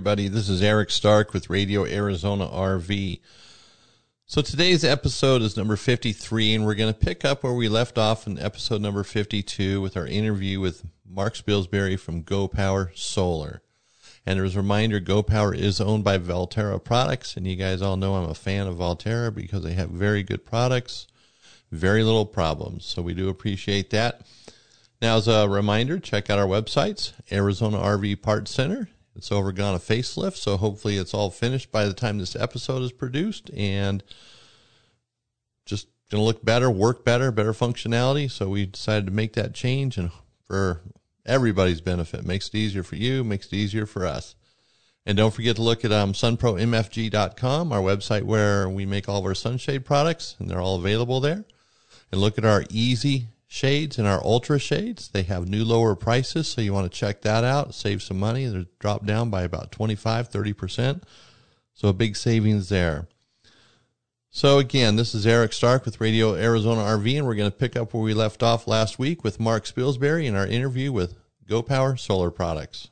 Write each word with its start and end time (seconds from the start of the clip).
everybody. 0.00 0.28
This 0.28 0.48
is 0.48 0.62
Eric 0.62 0.90
Stark 0.90 1.34
with 1.34 1.50
Radio 1.50 1.84
Arizona 1.84 2.46
RV. 2.46 3.20
So 4.24 4.40
today's 4.40 4.82
episode 4.82 5.42
is 5.42 5.58
number 5.58 5.76
53, 5.76 6.54
and 6.54 6.64
we're 6.64 6.74
going 6.74 6.90
to 6.90 6.98
pick 6.98 7.22
up 7.22 7.42
where 7.42 7.52
we 7.52 7.68
left 7.68 7.98
off 7.98 8.26
in 8.26 8.38
episode 8.38 8.80
number 8.80 9.04
52 9.04 9.78
with 9.82 9.98
our 9.98 10.06
interview 10.06 10.58
with 10.58 10.86
Mark 11.06 11.34
Spilsbury 11.34 12.00
from 12.00 12.22
Go 12.22 12.48
Power 12.48 12.92
Solar. 12.94 13.60
And 14.24 14.40
as 14.40 14.56
a 14.56 14.60
reminder, 14.60 15.00
Go 15.00 15.22
Power 15.22 15.54
is 15.54 15.82
owned 15.82 16.02
by 16.02 16.16
Valterra 16.16 16.82
Products, 16.82 17.36
and 17.36 17.46
you 17.46 17.56
guys 17.56 17.82
all 17.82 17.98
know 17.98 18.14
I'm 18.14 18.30
a 18.30 18.34
fan 18.34 18.66
of 18.66 18.76
Valterra 18.76 19.34
because 19.34 19.64
they 19.64 19.74
have 19.74 19.90
very 19.90 20.22
good 20.22 20.46
products, 20.46 21.08
very 21.70 22.02
little 22.02 22.24
problems. 22.24 22.86
So 22.86 23.02
we 23.02 23.12
do 23.12 23.28
appreciate 23.28 23.90
that. 23.90 24.22
Now, 25.02 25.18
as 25.18 25.28
a 25.28 25.46
reminder, 25.46 25.98
check 25.98 26.30
out 26.30 26.38
our 26.38 26.46
websites, 26.46 27.12
Arizona 27.30 27.76
RV 27.76 28.22
Parts 28.22 28.50
Center. 28.50 28.88
It's 29.16 29.32
overgone 29.32 29.74
a 29.74 29.78
facelift, 29.78 30.36
so 30.36 30.56
hopefully 30.56 30.96
it's 30.96 31.14
all 31.14 31.30
finished 31.30 31.72
by 31.72 31.84
the 31.86 31.92
time 31.92 32.18
this 32.18 32.36
episode 32.36 32.82
is 32.82 32.92
produced 32.92 33.50
and 33.56 34.02
just 35.66 35.88
going 36.10 36.20
to 36.20 36.24
look 36.24 36.44
better, 36.44 36.70
work 36.70 37.04
better, 37.04 37.30
better 37.30 37.52
functionality. 37.52 38.30
So 38.30 38.48
we 38.48 38.66
decided 38.66 39.06
to 39.06 39.12
make 39.12 39.34
that 39.34 39.54
change 39.54 39.96
and 39.96 40.10
for 40.46 40.80
everybody's 41.26 41.80
benefit. 41.80 42.24
Makes 42.24 42.48
it 42.48 42.56
easier 42.56 42.82
for 42.82 42.96
you, 42.96 43.22
makes 43.24 43.46
it 43.46 43.54
easier 43.54 43.86
for 43.86 44.06
us. 44.06 44.34
And 45.06 45.16
don't 45.16 45.32
forget 45.32 45.56
to 45.56 45.62
look 45.62 45.84
at 45.84 45.92
um, 45.92 46.12
sunpromfg.com, 46.12 47.72
our 47.72 47.80
website 47.80 48.22
where 48.22 48.68
we 48.68 48.84
make 48.84 49.08
all 49.08 49.18
of 49.18 49.24
our 49.24 49.34
sunshade 49.34 49.84
products, 49.84 50.36
and 50.38 50.48
they're 50.48 50.60
all 50.60 50.76
available 50.76 51.20
there. 51.20 51.44
And 52.12 52.20
look 52.20 52.36
at 52.38 52.44
our 52.44 52.64
easy 52.70 53.28
shades 53.52 53.98
and 53.98 54.06
our 54.06 54.24
ultra 54.24 54.60
shades. 54.60 55.08
They 55.08 55.24
have 55.24 55.48
new 55.48 55.64
lower 55.64 55.96
prices, 55.96 56.46
so 56.46 56.60
you 56.60 56.72
want 56.72 56.90
to 56.90 56.96
check 56.96 57.22
that 57.22 57.42
out, 57.42 57.74
save 57.74 58.00
some 58.00 58.18
money. 58.18 58.46
They're 58.46 58.66
dropped 58.78 59.06
down 59.06 59.28
by 59.28 59.42
about 59.42 59.72
25, 59.72 60.30
30%. 60.30 61.02
So 61.74 61.88
a 61.88 61.92
big 61.92 62.14
savings 62.14 62.68
there. 62.68 63.08
So 64.30 64.58
again, 64.58 64.94
this 64.94 65.16
is 65.16 65.26
Eric 65.26 65.52
Stark 65.52 65.84
with 65.84 66.00
Radio 66.00 66.36
Arizona 66.36 66.82
RV, 66.82 67.18
and 67.18 67.26
we're 67.26 67.34
going 67.34 67.50
to 67.50 67.56
pick 67.56 67.74
up 67.74 67.92
where 67.92 68.04
we 68.04 68.14
left 68.14 68.44
off 68.44 68.68
last 68.68 69.00
week 69.00 69.24
with 69.24 69.40
Mark 69.40 69.64
Spilsbury 69.64 70.26
in 70.26 70.36
our 70.36 70.46
interview 70.46 70.92
with 70.92 71.16
Go 71.48 71.60
Power 71.60 71.96
Solar 71.96 72.30
Products. 72.30 72.90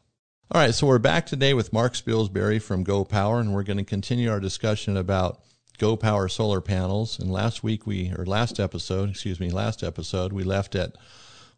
All 0.51 0.61
right, 0.61 0.75
so 0.75 0.89
we're 0.89 0.99
back 0.99 1.25
today 1.25 1.55
with 1.55 1.73
Mark 1.73 1.93
Spilsbury 1.93 2.61
from 2.61 2.83
Go 2.83 3.05
Power, 3.05 3.39
and 3.39 3.55
we're 3.55 3.63
going 3.63 3.79
to 3.79 3.85
continue 3.85 4.29
our 4.29 4.41
discussion 4.41 4.97
about 4.97 5.41
Go 5.79 5.97
Power 5.97 6.29
solar 6.29 6.61
panels. 6.61 7.19
And 7.19 7.31
last 7.31 7.63
week 7.63 7.87
we, 7.87 8.13
or 8.17 8.27
last 8.27 8.61
episode, 8.61 9.11
excuse 9.11 9.41
me, 9.41 9.51
last 9.51 9.83
episode 9.83 10.33
we 10.33 10.43
left 10.43 10.75
at 10.75 10.97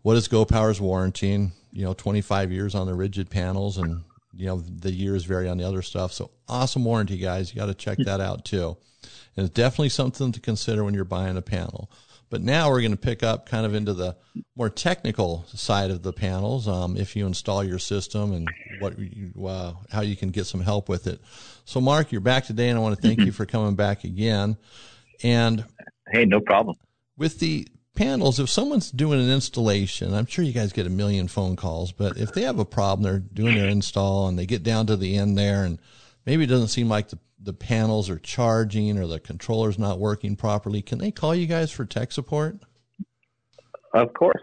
what 0.02 0.16
is 0.16 0.28
Go 0.28 0.44
Power's 0.44 0.80
warranty? 0.80 1.32
And, 1.32 1.52
you 1.72 1.84
know, 1.84 1.94
25 1.94 2.52
years 2.52 2.74
on 2.74 2.86
the 2.86 2.94
rigid 2.94 3.30
panels, 3.30 3.78
and 3.78 4.02
you 4.34 4.46
know 4.46 4.58
the 4.60 4.92
years 4.92 5.24
vary 5.24 5.48
on 5.48 5.58
the 5.58 5.64
other 5.64 5.82
stuff. 5.82 6.12
So 6.12 6.30
awesome 6.48 6.84
warranty, 6.84 7.18
guys. 7.18 7.52
You 7.52 7.60
got 7.60 7.66
to 7.66 7.74
check 7.74 7.98
that 8.04 8.20
out 8.20 8.44
too. 8.44 8.76
And 9.36 9.46
it's 9.46 9.54
definitely 9.54 9.88
something 9.90 10.32
to 10.32 10.40
consider 10.40 10.84
when 10.84 10.94
you're 10.94 11.04
buying 11.04 11.36
a 11.36 11.42
panel. 11.42 11.90
But 12.30 12.42
now 12.42 12.70
we're 12.70 12.80
going 12.80 12.92
to 12.92 12.96
pick 12.96 13.24
up 13.24 13.46
kind 13.46 13.66
of 13.66 13.74
into 13.74 13.92
the 13.92 14.16
more 14.56 14.70
technical 14.70 15.44
side 15.48 15.90
of 15.90 16.02
the 16.02 16.12
panels. 16.12 16.68
Um, 16.68 16.96
if 16.96 17.16
you 17.16 17.26
install 17.26 17.64
your 17.64 17.80
system 17.80 18.32
and 18.32 18.48
what 18.78 18.96
you, 18.98 19.46
uh, 19.46 19.74
how 19.90 20.02
you 20.02 20.16
can 20.16 20.30
get 20.30 20.46
some 20.46 20.60
help 20.60 20.88
with 20.88 21.08
it. 21.08 21.20
So, 21.64 21.80
Mark, 21.80 22.12
you're 22.12 22.20
back 22.20 22.44
today, 22.44 22.68
and 22.68 22.78
I 22.78 22.82
want 22.82 22.94
to 22.96 23.02
thank 23.02 23.20
you 23.20 23.32
for 23.32 23.46
coming 23.46 23.74
back 23.74 24.04
again. 24.04 24.56
And 25.24 25.64
hey, 26.10 26.24
no 26.24 26.40
problem. 26.40 26.76
With 27.18 27.40
the 27.40 27.66
panels, 27.96 28.38
if 28.38 28.48
someone's 28.48 28.92
doing 28.92 29.20
an 29.20 29.30
installation, 29.30 30.14
I'm 30.14 30.26
sure 30.26 30.44
you 30.44 30.52
guys 30.52 30.72
get 30.72 30.86
a 30.86 30.90
million 30.90 31.26
phone 31.26 31.56
calls, 31.56 31.90
but 31.90 32.16
if 32.16 32.32
they 32.32 32.42
have 32.42 32.60
a 32.60 32.64
problem, 32.64 33.02
they're 33.02 33.18
doing 33.18 33.56
their 33.56 33.68
install 33.68 34.28
and 34.28 34.38
they 34.38 34.46
get 34.46 34.62
down 34.62 34.86
to 34.86 34.96
the 34.96 35.16
end 35.16 35.36
there, 35.36 35.64
and 35.64 35.80
maybe 36.24 36.44
it 36.44 36.48
doesn't 36.48 36.68
seem 36.68 36.88
like 36.88 37.08
the 37.08 37.18
the 37.42 37.52
panels 37.52 38.10
are 38.10 38.18
charging 38.18 38.98
or 38.98 39.06
the 39.06 39.20
controller's 39.20 39.78
not 39.78 39.98
working 39.98 40.36
properly, 40.36 40.82
can 40.82 40.98
they 40.98 41.10
call 41.10 41.34
you 41.34 41.46
guys 41.46 41.70
for 41.70 41.84
tech 41.84 42.12
support? 42.12 42.58
Of 43.94 44.12
course. 44.14 44.40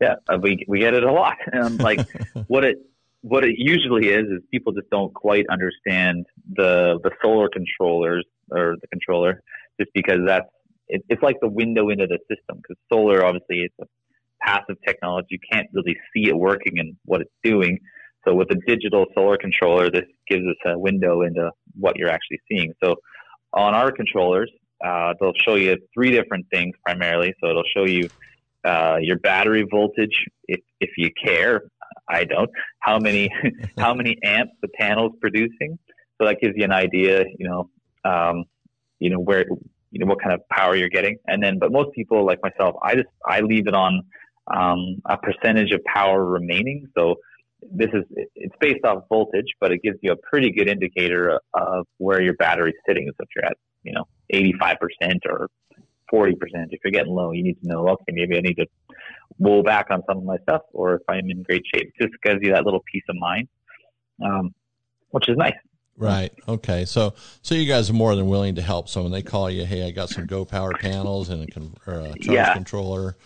Yeah, 0.00 0.14
uh, 0.28 0.38
we 0.42 0.64
we 0.66 0.80
get 0.80 0.94
it 0.94 1.04
a 1.04 1.12
lot. 1.12 1.36
Um, 1.52 1.76
like 1.76 2.00
what 2.48 2.64
it 2.64 2.78
what 3.20 3.44
it 3.44 3.54
usually 3.58 4.08
is 4.08 4.24
is 4.26 4.40
people 4.50 4.72
just 4.72 4.88
don't 4.90 5.12
quite 5.14 5.44
understand 5.50 6.26
the 6.48 6.98
the 7.02 7.10
solar 7.22 7.48
controllers 7.48 8.24
or 8.50 8.76
the 8.80 8.88
controller 8.88 9.42
just 9.78 9.92
because 9.94 10.20
that's 10.26 10.48
it, 10.88 11.02
it's 11.08 11.22
like 11.22 11.36
the 11.40 11.48
window 11.48 11.90
into 11.90 12.06
the 12.06 12.18
system 12.28 12.56
because 12.56 12.76
solar 12.92 13.24
obviously 13.24 13.58
it's 13.58 13.74
a 13.80 13.86
passive 14.42 14.76
technology 14.86 15.26
you 15.30 15.38
can't 15.52 15.68
really 15.72 15.96
see 16.14 16.28
it 16.28 16.36
working 16.36 16.78
and 16.78 16.96
what 17.04 17.20
it's 17.20 17.30
doing 17.44 17.78
so 18.26 18.34
with 18.34 18.50
a 18.50 18.56
digital 18.66 19.06
solar 19.14 19.38
controller, 19.38 19.90
this 19.90 20.04
gives 20.28 20.44
us 20.44 20.56
a 20.66 20.78
window 20.78 21.22
into 21.22 21.50
what 21.78 21.96
you're 21.96 22.10
actually 22.10 22.40
seeing. 22.48 22.72
So 22.82 22.96
on 23.52 23.74
our 23.74 23.92
controllers, 23.92 24.50
uh, 24.84 25.14
they'll 25.20 25.32
show 25.44 25.56
you 25.56 25.76
three 25.94 26.10
different 26.10 26.46
things 26.52 26.74
primarily. 26.84 27.34
So 27.40 27.50
it'll 27.50 27.62
show 27.76 27.84
you 27.84 28.08
uh, 28.64 28.96
your 29.00 29.18
battery 29.18 29.66
voltage, 29.70 30.14
if, 30.46 30.60
if 30.80 30.90
you 30.96 31.10
care. 31.22 31.62
I 32.08 32.24
don't. 32.24 32.50
How 32.80 32.98
many 32.98 33.30
how 33.78 33.94
many 33.94 34.16
amps 34.22 34.54
the 34.62 34.68
panel's 34.68 35.12
producing? 35.20 35.78
So 36.18 36.26
that 36.26 36.40
gives 36.40 36.54
you 36.56 36.64
an 36.64 36.72
idea. 36.72 37.24
You 37.38 37.48
know, 37.48 37.70
um, 38.04 38.44
you 38.98 39.10
know 39.10 39.18
where 39.18 39.44
you 39.90 40.00
know 40.00 40.06
what 40.06 40.20
kind 40.20 40.34
of 40.34 40.46
power 40.48 40.76
you're 40.76 40.88
getting. 40.88 41.18
And 41.26 41.42
then, 41.42 41.58
but 41.58 41.72
most 41.72 41.92
people 41.92 42.26
like 42.26 42.40
myself, 42.42 42.76
I 42.82 42.94
just 42.94 43.08
I 43.26 43.40
leave 43.40 43.66
it 43.66 43.74
on 43.74 44.02
um, 44.54 45.00
a 45.06 45.16
percentage 45.16 45.72
of 45.72 45.82
power 45.84 46.24
remaining. 46.24 46.86
So 46.96 47.16
this 47.70 47.88
is 47.92 48.04
it's 48.34 48.54
based 48.60 48.84
off 48.84 49.04
voltage, 49.08 49.54
but 49.60 49.72
it 49.72 49.82
gives 49.82 49.98
you 50.02 50.12
a 50.12 50.16
pretty 50.16 50.50
good 50.50 50.68
indicator 50.68 51.40
of 51.54 51.86
where 51.98 52.22
your 52.22 52.34
battery's 52.34 52.74
sitting. 52.86 53.06
So 53.08 53.24
if 53.24 53.28
you're 53.34 53.44
at 53.44 53.56
you 53.82 53.92
know 53.92 54.04
85% 54.32 54.76
or 55.26 55.48
40%, 56.12 56.34
if 56.70 56.80
you're 56.84 56.90
getting 56.90 57.12
low, 57.12 57.32
you 57.32 57.42
need 57.42 57.60
to 57.60 57.68
know 57.68 57.88
okay 57.88 58.12
maybe 58.12 58.36
I 58.36 58.40
need 58.40 58.56
to 58.56 58.66
roll 59.38 59.62
back 59.62 59.86
on 59.90 60.02
some 60.08 60.18
of 60.18 60.24
my 60.24 60.36
stuff, 60.38 60.62
or 60.72 60.94
if 60.94 61.02
I'm 61.08 61.30
in 61.30 61.42
great 61.42 61.62
shape. 61.74 61.92
It 61.98 62.08
just 62.08 62.22
gives 62.22 62.40
you 62.42 62.52
that 62.52 62.64
little 62.64 62.82
peace 62.90 63.04
of 63.08 63.16
mind, 63.16 63.48
um, 64.24 64.54
which 65.10 65.28
is 65.28 65.36
nice. 65.36 65.54
Right. 65.96 66.32
Okay. 66.48 66.86
So, 66.86 67.14
so 67.42 67.54
you 67.54 67.68
guys 67.68 67.90
are 67.90 67.94
more 67.94 68.16
than 68.16 68.26
willing 68.26 68.54
to 68.54 68.62
help. 68.62 68.88
So 68.88 69.02
when 69.02 69.12
they 69.12 69.20
call 69.20 69.50
you, 69.50 69.66
hey, 69.66 69.86
I 69.86 69.90
got 69.90 70.08
some 70.08 70.24
Go 70.24 70.46
Power 70.46 70.72
panels 70.72 71.28
and 71.28 71.42
a, 71.42 71.46
con- 71.46 71.74
a 71.86 72.14
charge 72.18 72.24
yeah. 72.24 72.54
controller, 72.54 73.08
a 73.10 73.16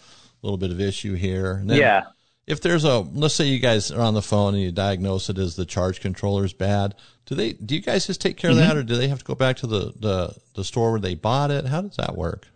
little 0.43 0.59
bit 0.59 0.73
of 0.73 0.81
issue 0.81 1.15
here. 1.15 1.63
Then, 1.65 1.79
yeah 1.79 2.03
if 2.47 2.61
there's 2.61 2.85
a 2.85 2.99
let's 2.99 3.35
say 3.35 3.45
you 3.45 3.59
guys 3.59 3.91
are 3.91 4.03
on 4.03 4.15
the 4.15 4.23
phone 4.23 4.55
and 4.55 4.63
you 4.63 4.73
diagnose 4.73 5.29
it 5.29 5.39
as 5.39 5.57
the 5.57 5.65
charge 5.65 6.01
controller 6.01 6.45
is 6.45 6.53
bad 6.53 6.95
do 7.27 7.35
they 7.35 7.53
do 7.55 7.75
you 7.75 7.81
guys 7.81 8.07
just 8.07 8.21
take 8.21 8.37
care 8.37 8.51
mm-hmm. 8.51 8.61
of 8.61 8.67
that 8.67 8.71
mm-hmm. 8.73 8.81
or 8.81 8.83
do 8.83 8.97
they 8.97 9.09
have 9.09 9.19
to 9.19 9.25
go 9.25 9.35
back 9.35 9.57
to 9.57 9.67
the, 9.67 9.93
the 9.99 10.37
the 10.55 10.65
store 10.65 10.93
where 10.93 11.01
they 11.01 11.15
bought 11.15 11.51
it? 11.51 11.67
How 11.67 11.81
does 11.81 11.97
that 11.97 12.17
work? 12.17 12.49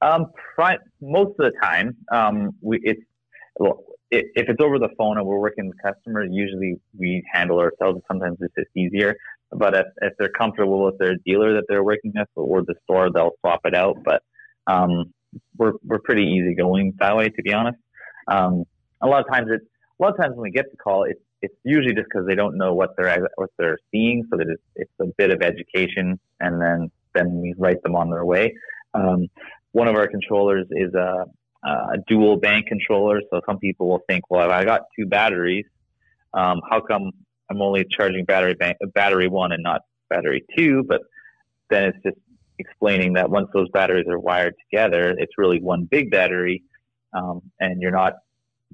Um 0.00 0.26
pri- 0.54 0.78
most 1.00 1.30
of 1.38 1.52
the 1.52 1.52
time 1.62 1.96
um 2.12 2.52
we 2.60 2.80
it's 2.82 3.02
well, 3.58 3.84
if 4.10 4.48
it's 4.48 4.62
over 4.62 4.78
the 4.78 4.88
phone 4.96 5.18
and 5.18 5.26
we're 5.26 5.38
working 5.38 5.68
with 5.68 5.76
customers 5.82 6.28
usually 6.30 6.80
we 6.96 7.22
handle 7.30 7.58
ourselves. 7.58 8.00
Sometimes 8.08 8.38
it's 8.40 8.54
just 8.54 8.70
easier. 8.74 9.16
But 9.50 9.74
if, 9.74 9.86
if 10.02 10.12
they're 10.18 10.28
comfortable 10.28 10.84
with 10.84 10.98
their 10.98 11.16
dealer 11.26 11.54
that 11.54 11.64
they're 11.68 11.84
working 11.84 12.12
with 12.14 12.28
or 12.34 12.62
the 12.62 12.74
store 12.84 13.10
they'll 13.12 13.32
swap 13.40 13.60
it 13.64 13.74
out. 13.74 13.98
But 14.04 14.22
um 14.66 15.12
we're 15.58 15.74
we're 15.84 15.98
pretty 15.98 16.22
easygoing 16.22 16.94
that 16.98 17.14
way 17.14 17.28
to 17.28 17.42
be 17.42 17.52
honest 17.52 17.78
um, 18.30 18.64
a 19.00 19.06
lot 19.06 19.24
of 19.24 19.32
times, 19.32 19.48
it 19.50 19.60
a 19.98 20.02
lot 20.02 20.12
of 20.12 20.20
times 20.20 20.34
when 20.36 20.42
we 20.42 20.50
get 20.50 20.70
the 20.70 20.76
call, 20.76 21.04
it's 21.04 21.20
it's 21.40 21.54
usually 21.64 21.94
just 21.94 22.08
because 22.12 22.26
they 22.26 22.34
don't 22.34 22.56
know 22.56 22.74
what 22.74 22.90
they're 22.96 23.28
what 23.36 23.50
they're 23.58 23.78
seeing, 23.92 24.24
so 24.30 24.36
that 24.36 24.48
it's, 24.48 24.62
it's 24.76 24.92
a 25.00 25.06
bit 25.16 25.30
of 25.30 25.42
education, 25.42 26.18
and 26.40 26.60
then 26.60 26.90
then 27.14 27.40
we 27.40 27.54
write 27.56 27.82
them 27.82 27.94
on 27.94 28.10
their 28.10 28.24
way. 28.24 28.54
Um, 28.94 29.28
one 29.72 29.88
of 29.88 29.96
our 29.96 30.08
controllers 30.08 30.66
is 30.70 30.92
a, 30.94 31.24
a, 31.64 31.98
dual 32.06 32.36
bank 32.36 32.66
controller, 32.66 33.20
so 33.30 33.40
some 33.46 33.58
people 33.58 33.88
will 33.88 34.02
think, 34.08 34.24
well, 34.30 34.50
I 34.50 34.64
got 34.64 34.82
two 34.98 35.06
batteries, 35.06 35.66
um, 36.34 36.60
how 36.68 36.80
come 36.80 37.10
I'm 37.50 37.62
only 37.62 37.84
charging 37.90 38.24
battery 38.24 38.54
bank 38.54 38.78
battery 38.94 39.28
one 39.28 39.52
and 39.52 39.62
not 39.62 39.82
battery 40.10 40.44
two? 40.56 40.84
But 40.86 41.02
then 41.70 41.84
it's 41.84 41.98
just 42.04 42.18
explaining 42.58 43.14
that 43.14 43.30
once 43.30 43.48
those 43.54 43.68
batteries 43.70 44.06
are 44.08 44.18
wired 44.18 44.54
together, 44.68 45.14
it's 45.16 45.32
really 45.38 45.60
one 45.60 45.84
big 45.84 46.10
battery 46.10 46.62
um, 47.12 47.42
and 47.60 47.80
you're 47.80 47.90
not 47.90 48.14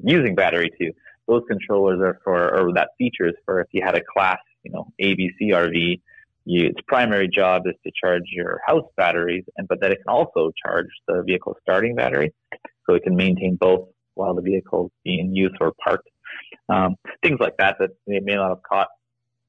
using 0.02 0.34
battery 0.34 0.70
two. 0.78 0.92
Those 1.26 1.42
controllers 1.48 2.00
are 2.00 2.20
for, 2.22 2.54
or 2.54 2.72
that 2.74 2.90
feature 2.98 3.28
is 3.28 3.34
for 3.44 3.60
if 3.60 3.68
you 3.72 3.82
had 3.84 3.96
a 3.96 4.02
class, 4.12 4.38
you 4.62 4.72
know, 4.72 4.92
ABC 5.00 5.52
RV, 5.52 6.00
you, 6.44 6.66
its 6.66 6.80
primary 6.86 7.28
job 7.28 7.62
is 7.66 7.74
to 7.84 7.92
charge 8.02 8.24
your 8.26 8.60
house 8.66 8.84
batteries, 8.96 9.44
and 9.56 9.66
but 9.66 9.80
that 9.80 9.90
it 9.90 9.98
can 10.06 10.14
also 10.14 10.52
charge 10.64 10.88
the 11.08 11.22
vehicle 11.26 11.56
starting 11.62 11.94
battery, 11.94 12.34
so 12.86 12.94
it 12.94 13.02
can 13.02 13.16
maintain 13.16 13.56
both 13.56 13.88
while 14.14 14.34
the 14.34 14.42
vehicle 14.42 14.86
is 14.86 14.92
being 15.04 15.34
used 15.34 15.56
or 15.60 15.72
parked. 15.82 16.08
Um, 16.68 16.96
things 17.22 17.38
like 17.40 17.56
that 17.58 17.76
that 17.78 17.90
they 18.06 18.20
may 18.20 18.34
not 18.34 18.50
have 18.50 18.62
caught 18.62 18.88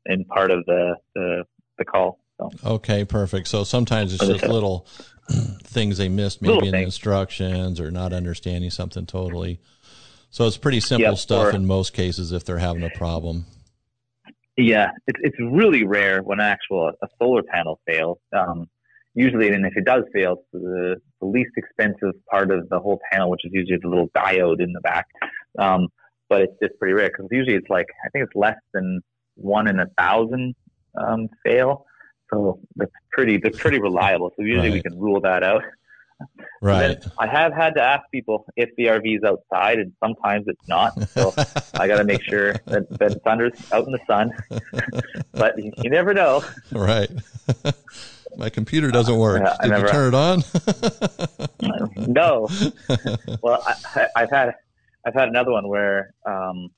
in 0.05 0.23
part 0.25 0.51
of 0.51 0.65
the 0.65 0.95
the, 1.13 1.43
the 1.77 1.85
call. 1.85 2.19
So. 2.37 2.49
Okay, 2.65 3.05
perfect. 3.05 3.47
So 3.47 3.63
sometimes 3.63 4.13
it's 4.13 4.25
just 4.25 4.45
little 4.47 4.87
things 5.29 5.97
they 5.97 6.09
missed 6.09 6.41
maybe 6.41 6.53
Little 6.53 6.67
in 6.69 6.71
the 6.73 6.81
instructions 6.83 7.79
or 7.79 7.91
not 7.91 8.13
understanding 8.13 8.69
something 8.69 9.05
totally. 9.05 9.59
So 10.29 10.45
it's 10.45 10.57
pretty 10.57 10.79
simple 10.79 11.15
stuff 11.15 11.53
or, 11.53 11.55
in 11.55 11.65
most 11.65 11.93
cases 11.93 12.31
if 12.31 12.43
they're 12.43 12.57
having 12.57 12.83
a 12.83 12.89
problem. 12.89 13.45
Yeah, 14.57 14.91
it's 15.07 15.19
it's 15.21 15.37
really 15.39 15.85
rare 15.85 16.21
when 16.21 16.39
an 16.39 16.45
actual 16.45 16.91
a 17.01 17.07
solar 17.19 17.43
panel 17.43 17.79
fails. 17.85 18.19
Um, 18.35 18.67
usually, 19.13 19.49
and 19.49 19.65
if 19.65 19.75
it 19.75 19.85
does 19.85 20.03
fail, 20.13 20.33
it's 20.33 20.43
the, 20.51 20.95
the 21.19 21.25
least 21.25 21.51
expensive 21.57 22.13
part 22.29 22.51
of 22.51 22.69
the 22.69 22.79
whole 22.79 22.99
panel, 23.11 23.29
which 23.29 23.45
is 23.45 23.51
usually 23.53 23.79
the 23.81 23.87
little 23.87 24.09
diode 24.09 24.61
in 24.61 24.71
the 24.73 24.81
back. 24.81 25.07
Um, 25.57 25.87
but 26.29 26.41
it's 26.41 26.53
just 26.61 26.77
pretty 26.79 26.93
rare 26.93 27.09
because 27.09 27.27
usually 27.31 27.55
it's 27.55 27.69
like 27.69 27.87
I 28.05 28.09
think 28.09 28.25
it's 28.25 28.35
less 28.35 28.57
than 28.73 29.01
one 29.35 29.67
in 29.67 29.79
a 29.79 29.87
thousand 29.97 30.55
um, 30.95 31.27
fail. 31.43 31.85
So 32.31 32.59
that's 32.75 32.91
pretty 33.11 33.37
that's 33.37 33.59
pretty 33.59 33.79
reliable. 33.79 34.31
So 34.35 34.43
usually 34.43 34.69
right. 34.69 34.73
we 34.73 34.81
can 34.81 34.99
rule 34.99 35.21
that 35.21 35.43
out. 35.43 35.63
Right. 36.61 37.03
I 37.19 37.27
have 37.27 37.53
had 37.53 37.75
to 37.75 37.81
ask 37.81 38.09
people 38.11 38.45
if 38.55 38.69
the 38.77 38.85
RV 38.85 39.17
is 39.17 39.23
outside, 39.23 39.79
and 39.79 39.93
sometimes 40.03 40.45
it's 40.47 40.67
not. 40.67 40.93
So 41.09 41.33
I 41.73 41.87
got 41.87 41.97
to 41.97 42.03
make 42.03 42.23
sure 42.23 42.53
that, 42.65 42.89
that 42.97 43.11
it's 43.11 43.25
under 43.25 43.51
out 43.71 43.85
in 43.85 43.91
the 43.91 43.99
sun. 44.07 44.31
but 45.33 45.57
you, 45.61 45.71
you, 45.83 45.89
never 45.89 46.13
know. 46.13 46.43
Right. 46.71 47.09
My 48.37 48.49
computer 48.49 48.91
doesn't 48.91 49.17
work. 49.17 49.43
Uh, 49.45 49.57
Did 49.61 49.71
never, 49.71 49.85
you 49.85 49.91
turn 49.91 50.13
it 50.13 50.17
on? 50.17 50.43
no. 52.07 52.47
Well, 53.41 53.63
I, 54.15 54.19
have 54.21 54.29
had 54.29 54.55
I've 55.05 55.13
had 55.13 55.29
another 55.29 55.51
one 55.51 55.67
where 55.67 56.13
um, 56.25 56.69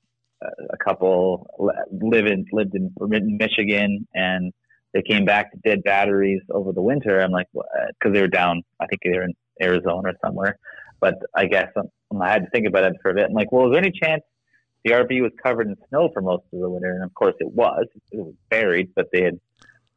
a 0.42 0.78
couple 0.78 1.48
live 1.90 2.26
in 2.26 2.46
lived 2.52 2.76
in 2.76 2.92
Michigan 3.38 4.08
and 4.14 4.54
they 4.98 5.04
came 5.04 5.26
back 5.26 5.52
to 5.52 5.58
dead 5.60 5.84
batteries 5.84 6.42
over 6.50 6.72
the 6.72 6.82
winter. 6.82 7.20
I'm 7.20 7.32
like, 7.32 7.46
because 7.54 8.14
they 8.14 8.22
were 8.22 8.28
down, 8.28 8.64
I 8.80 8.88
think 8.88 9.02
they 9.04 9.12
were 9.12 9.26
in 9.26 9.34
Arizona 9.62 10.10
or 10.10 10.14
somewhere. 10.26 10.58
But 11.00 11.20
I 11.36 11.46
guess 11.46 11.68
um, 11.76 12.20
I 12.20 12.32
had 12.32 12.46
to 12.46 12.50
think 12.50 12.68
about 12.68 12.84
it 12.86 12.94
for 13.04 13.12
a 13.12 13.14
bit. 13.14 13.26
I'm 13.26 13.34
like, 13.34 13.52
well, 13.52 13.68
is 13.68 13.74
there 13.74 13.82
any 13.82 13.92
chance 13.92 14.24
the 14.84 14.94
RV 14.94 15.22
was 15.22 15.32
covered 15.44 15.68
in 15.68 15.76
snow 15.90 16.10
for 16.14 16.24
most 16.24 16.46
of 16.52 16.62
the 16.62 16.70
winter? 16.70 16.94
And 16.94 17.04
of 17.04 17.14
course 17.14 17.36
it 17.40 17.52
was. 17.52 17.86
It 18.12 18.18
was 18.18 18.34
buried, 18.50 18.90
but 18.96 19.06
they 19.14 19.22
had, 19.22 19.40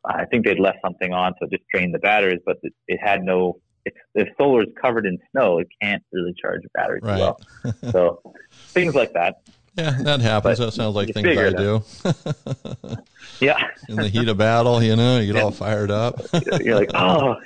I 0.05 0.27
think 0.27 0.45
they'd 0.45 0.61
left 0.61 0.79
something 0.85 1.15
on 1.15 1.33
to 1.41 1.49
just 1.49 1.63
drain 1.73 1.93
the 1.93 1.99
batteries, 1.99 2.41
but 2.45 2.59
it, 2.63 2.75
it 2.87 3.01
had 3.03 3.23
no, 3.23 3.59
if, 3.87 3.95
if 4.15 4.29
solar 4.37 4.65
is 4.65 4.69
covered 4.83 5.07
in 5.07 5.17
snow, 5.31 5.61
it 5.61 5.69
can't 5.81 6.03
really 6.13 6.35
charge 6.39 6.61
the 6.63 6.69
batteries 6.75 7.05
right. 7.05 7.19
well. 7.19 7.41
so 7.91 8.21
things 8.53 8.95
like 8.95 9.15
that. 9.15 9.37
Yeah, 9.81 10.03
that 10.03 10.21
happens. 10.21 10.59
That 10.59 10.73
sounds 10.73 10.95
like 10.95 11.15
things 11.15 11.27
I 11.27 11.51
do. 11.51 11.83
yeah. 13.41 13.69
In 13.89 13.97
the 13.97 14.09
heat 14.09 14.29
of 14.29 14.37
battle, 14.37 14.83
you 14.83 14.95
know, 14.95 15.19
you 15.19 15.33
get 15.33 15.43
all 15.43 15.51
fired 15.51 15.91
up. 15.91 16.21
You're 16.61 16.77
like, 16.77 16.91
oh, 16.95 17.37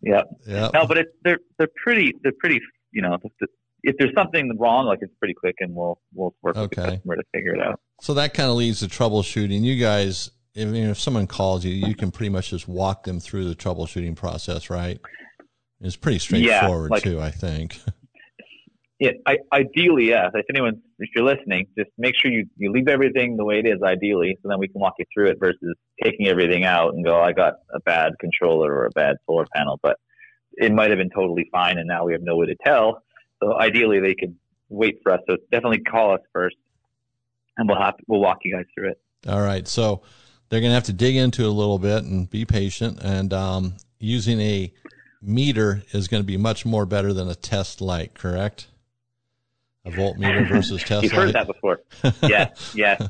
yeah. 0.00 0.22
Yeah. 0.46 0.70
No, 0.72 0.86
but 0.86 0.98
it's 0.98 1.10
they're 1.24 1.40
they're 1.58 1.70
pretty 1.82 2.14
they're 2.22 2.32
pretty 2.38 2.60
you 2.92 3.02
know 3.02 3.18
if 3.82 3.96
there's 3.98 4.14
something 4.14 4.56
wrong, 4.58 4.86
like 4.86 5.00
it's 5.02 5.14
pretty 5.18 5.34
quick, 5.34 5.56
and 5.60 5.74
we'll 5.74 6.00
we'll 6.14 6.34
work 6.42 6.56
okay. 6.56 6.62
with 6.62 6.70
the 6.70 6.82
customer 6.92 7.16
to 7.16 7.22
figure 7.34 7.54
it 7.54 7.60
out. 7.60 7.80
So 8.00 8.14
that 8.14 8.34
kind 8.34 8.50
of 8.50 8.56
leads 8.56 8.80
to 8.80 8.86
troubleshooting. 8.86 9.62
You 9.62 9.80
guys, 9.80 10.30
I 10.56 10.64
mean, 10.64 10.88
if 10.88 11.00
someone 11.00 11.26
calls 11.26 11.64
you, 11.64 11.72
you 11.72 11.94
can 11.94 12.10
pretty 12.10 12.30
much 12.30 12.50
just 12.50 12.68
walk 12.68 13.04
them 13.04 13.18
through 13.18 13.48
the 13.48 13.54
troubleshooting 13.54 14.16
process, 14.16 14.70
right? 14.70 15.00
It's 15.80 15.96
pretty 15.96 16.18
straightforward 16.18 16.90
yeah, 16.90 16.94
like, 16.94 17.02
too, 17.02 17.20
I 17.20 17.30
think. 17.30 17.80
Yeah, 18.98 19.12
I, 19.26 19.38
ideally, 19.52 20.08
yes. 20.08 20.30
If 20.34 20.46
anyone, 20.50 20.82
if 20.98 21.10
you're 21.14 21.24
listening, 21.24 21.66
just 21.78 21.90
make 21.98 22.14
sure 22.20 22.32
you, 22.32 22.46
you 22.56 22.72
leave 22.72 22.88
everything 22.88 23.36
the 23.36 23.44
way 23.44 23.60
it 23.60 23.66
is, 23.66 23.80
ideally, 23.82 24.36
so 24.42 24.48
then 24.48 24.58
we 24.58 24.66
can 24.66 24.80
walk 24.80 24.94
you 24.98 25.04
through 25.14 25.28
it 25.28 25.38
versus 25.38 25.76
taking 26.02 26.26
everything 26.26 26.64
out 26.64 26.94
and 26.94 27.04
go, 27.04 27.20
I 27.20 27.32
got 27.32 27.54
a 27.72 27.80
bad 27.80 28.14
controller 28.18 28.72
or 28.72 28.86
a 28.86 28.90
bad 28.90 29.16
solar 29.26 29.46
panel, 29.54 29.78
but 29.82 29.98
it 30.54 30.72
might 30.72 30.90
have 30.90 30.98
been 30.98 31.10
totally 31.10 31.48
fine, 31.52 31.78
and 31.78 31.86
now 31.86 32.04
we 32.04 32.12
have 32.12 32.22
no 32.22 32.36
way 32.36 32.46
to 32.46 32.56
tell. 32.64 33.02
So 33.40 33.56
ideally, 33.56 34.00
they 34.00 34.14
could 34.14 34.34
wait 34.68 34.98
for 35.02 35.12
us. 35.12 35.20
So 35.28 35.36
definitely 35.52 35.80
call 35.80 36.14
us 36.14 36.20
first, 36.32 36.56
and 37.56 37.68
we'll 37.68 37.80
have 37.80 37.94
we'll 38.08 38.20
walk 38.20 38.38
you 38.42 38.56
guys 38.56 38.66
through 38.74 38.90
it. 38.90 39.00
All 39.28 39.40
right. 39.40 39.66
So 39.68 40.02
they're 40.48 40.60
going 40.60 40.70
to 40.70 40.74
have 40.74 40.84
to 40.84 40.92
dig 40.92 41.16
into 41.16 41.42
it 41.42 41.48
a 41.48 41.52
little 41.52 41.78
bit 41.78 42.04
and 42.04 42.28
be 42.28 42.44
patient. 42.44 42.98
And 43.02 43.32
um, 43.32 43.74
using 43.98 44.40
a 44.40 44.72
meter 45.20 45.82
is 45.92 46.08
going 46.08 46.22
to 46.22 46.26
be 46.26 46.36
much 46.36 46.64
more 46.64 46.86
better 46.86 47.12
than 47.12 47.28
a 47.28 47.34
test 47.34 47.80
light, 47.80 48.14
correct? 48.14 48.68
A 49.88 49.90
voltmeter 49.90 50.48
versus 50.48 50.82
test 50.82 51.02
You've 51.04 51.12
heard 51.12 51.32
that 51.34 51.46
before. 51.46 51.80
yes, 52.22 52.72
yes. 52.74 53.08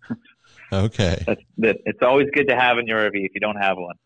okay. 0.72 1.22
That's, 1.26 1.42
that, 1.58 1.76
it's 1.84 2.02
always 2.02 2.28
good 2.32 2.48
to 2.48 2.56
have 2.56 2.78
in 2.78 2.86
your 2.86 2.98
RV 3.10 3.24
if 3.24 3.34
you 3.34 3.40
don't 3.40 3.56
have 3.56 3.76
one. 3.76 3.96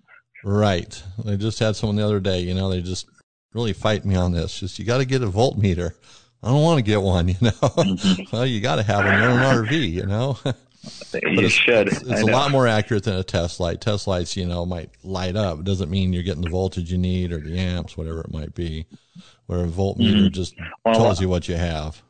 Right. 0.43 1.03
I 1.27 1.37
just 1.37 1.59
had 1.59 1.77
someone 1.77 1.97
the 1.97 2.05
other 2.05 2.21
day, 2.21 2.41
you 2.41 2.55
know, 2.55 2.71
they 2.71 2.81
just 2.81 3.07
really 3.53 3.73
fight 3.73 4.05
me 4.05 4.17
on 4.17 4.33
this. 4.33 4.59
Just, 4.59 4.79
you 4.79 4.85
got 4.85 4.99
to 4.99 5.05
get 5.05 5.23
a 5.23 5.29
voltmeter. 5.29 5.93
I 6.43 6.49
don't 6.49 6.63
want 6.63 6.79
to 6.79 6.83
get 6.83 7.03
one, 7.03 7.29
you 7.29 7.37
know. 7.41 7.97
Well, 8.33 8.47
you 8.47 8.61
got 8.61 8.77
to 8.77 8.83
have 8.83 9.05
one. 9.05 9.21
You're 9.21 9.31
an 9.31 9.67
RV, 9.67 9.91
you 9.91 10.07
know. 10.07 10.39
You 10.83 11.21
it's, 11.23 11.53
should. 11.53 11.89
It's, 11.89 12.03
it's 12.03 12.23
a 12.23 12.27
lot 12.27 12.51
more 12.51 12.67
accurate 12.67 13.05
than 13.05 13.17
a 13.17 13.23
test 13.23 13.61
light. 13.61 13.81
Test 13.81 14.07
lights, 14.07 14.37
you 14.37 14.47
know, 14.47 14.65
might 14.65 14.91
light 15.05 15.37
up. 15.37 15.61
It 15.61 15.65
doesn't 15.65 15.91
mean 15.91 16.13
you're 16.13 16.23
getting 16.23 16.43
the 16.43 16.51
voltage 16.51 16.91
you 16.91 16.99
need 16.99 17.33
or 17.33 17.41
the 17.41 17.59
amps, 17.59 17.97
whatever 17.97 18.21
it 18.21 18.33
might 18.33 18.55
be 18.55 18.87
where 19.51 19.65
a 19.65 19.67
voltmeter 19.67 20.15
mm-hmm. 20.15 20.29
just 20.29 20.55
well, 20.85 20.95
tells 20.95 21.21
you 21.21 21.29
what 21.29 21.49
you 21.49 21.57
have. 21.57 22.01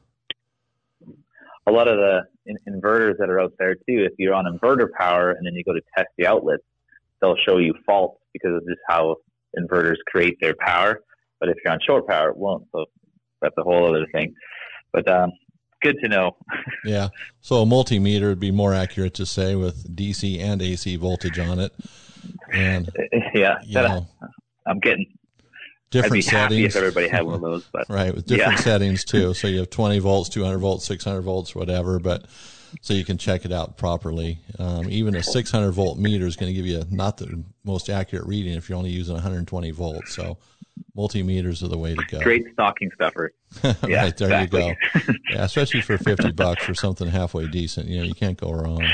A 1.66 1.72
lot 1.72 1.88
of 1.88 1.96
the 1.96 2.20
in- 2.44 2.58
inverters 2.68 3.16
that 3.18 3.30
are 3.30 3.40
out 3.40 3.54
there 3.58 3.76
too, 3.76 4.04
if 4.04 4.12
you're 4.18 4.34
on 4.34 4.44
inverter 4.44 4.88
power 4.98 5.30
and 5.30 5.46
then 5.46 5.54
you 5.54 5.64
go 5.64 5.72
to 5.72 5.80
test 5.96 6.08
the 6.18 6.26
outlets, 6.26 6.62
they'll 7.22 7.38
show 7.48 7.56
you 7.56 7.72
faults 7.86 8.20
because 8.34 8.56
of 8.56 8.66
just 8.66 8.80
how 8.86 9.16
inverters 9.58 9.96
create 10.06 10.36
their 10.42 10.54
power. 10.60 11.00
But 11.38 11.48
if 11.48 11.56
you're 11.64 11.72
on 11.72 11.78
short 11.80 12.06
power, 12.06 12.28
it 12.28 12.36
won't. 12.36 12.66
So 12.72 12.84
that's 13.40 13.56
a 13.56 13.62
whole 13.62 13.86
other 13.86 14.06
thing. 14.12 14.34
But 14.92 15.08
um, 15.08 15.30
good 15.80 15.98
to 16.02 16.08
know. 16.08 16.36
yeah. 16.84 17.08
So 17.40 17.56
a 17.56 17.66
multimeter 17.66 18.28
would 18.28 18.40
be 18.40 18.50
more 18.50 18.74
accurate 18.74 19.14
to 19.14 19.26
say 19.26 19.54
with 19.54 19.94
DC 19.94 20.38
and 20.40 20.60
AC 20.62 20.96
voltage 20.96 21.38
on 21.38 21.58
it. 21.58 21.72
And 22.52 22.90
yeah, 23.34 23.58
you 23.64 23.74
know, 23.74 24.06
I'm 24.66 24.78
getting 24.78 25.06
different 25.90 26.12
I'd 26.12 26.16
be 26.16 26.22
settings. 26.22 26.40
happy 26.42 26.64
if 26.64 26.76
everybody 26.76 27.08
had 27.08 27.24
one 27.24 27.36
of 27.36 27.40
those, 27.42 27.68
but 27.72 27.86
right 27.88 28.14
with 28.14 28.26
different 28.26 28.58
yeah. 28.58 28.64
settings 28.64 29.04
too. 29.04 29.34
So 29.40 29.48
you 29.48 29.58
have 29.58 29.70
20 29.70 29.98
volts, 29.98 30.28
200 30.28 30.58
volts, 30.58 30.84
600 30.86 31.22
volts, 31.22 31.54
whatever. 31.54 31.98
But 31.98 32.26
so 32.82 32.94
you 32.94 33.04
can 33.04 33.18
check 33.18 33.44
it 33.44 33.52
out 33.52 33.76
properly. 33.76 34.38
Um, 34.58 34.88
even 34.90 35.14
a 35.16 35.22
600 35.22 35.72
volt 35.72 35.98
meter 35.98 36.26
is 36.26 36.36
going 36.36 36.52
to 36.52 36.56
give 36.56 36.66
you 36.66 36.84
not 36.90 37.16
the 37.16 37.42
most 37.64 37.88
accurate 37.88 38.26
reading 38.26 38.54
if 38.54 38.68
you're 38.68 38.78
only 38.78 38.90
using 38.90 39.14
120 39.14 39.70
volts. 39.70 40.14
So 40.14 40.38
multimeters 40.96 41.62
are 41.62 41.68
the 41.68 41.78
way 41.78 41.94
to 41.94 42.02
go. 42.10 42.20
Great 42.20 42.46
stocking 42.52 42.90
stuffer. 42.94 43.32
right 43.64 43.76
yeah, 43.88 44.10
there 44.10 44.28
exactly. 44.28 44.66
you 44.66 44.74
go. 44.94 45.12
yeah, 45.30 45.44
especially 45.44 45.80
for 45.80 45.98
50 45.98 46.32
bucks 46.32 46.64
for 46.64 46.74
something 46.74 47.08
halfway 47.08 47.46
decent. 47.46 47.88
You 47.88 47.98
know, 47.98 48.04
you 48.04 48.14
can't 48.14 48.38
go 48.38 48.52
wrong. 48.52 48.86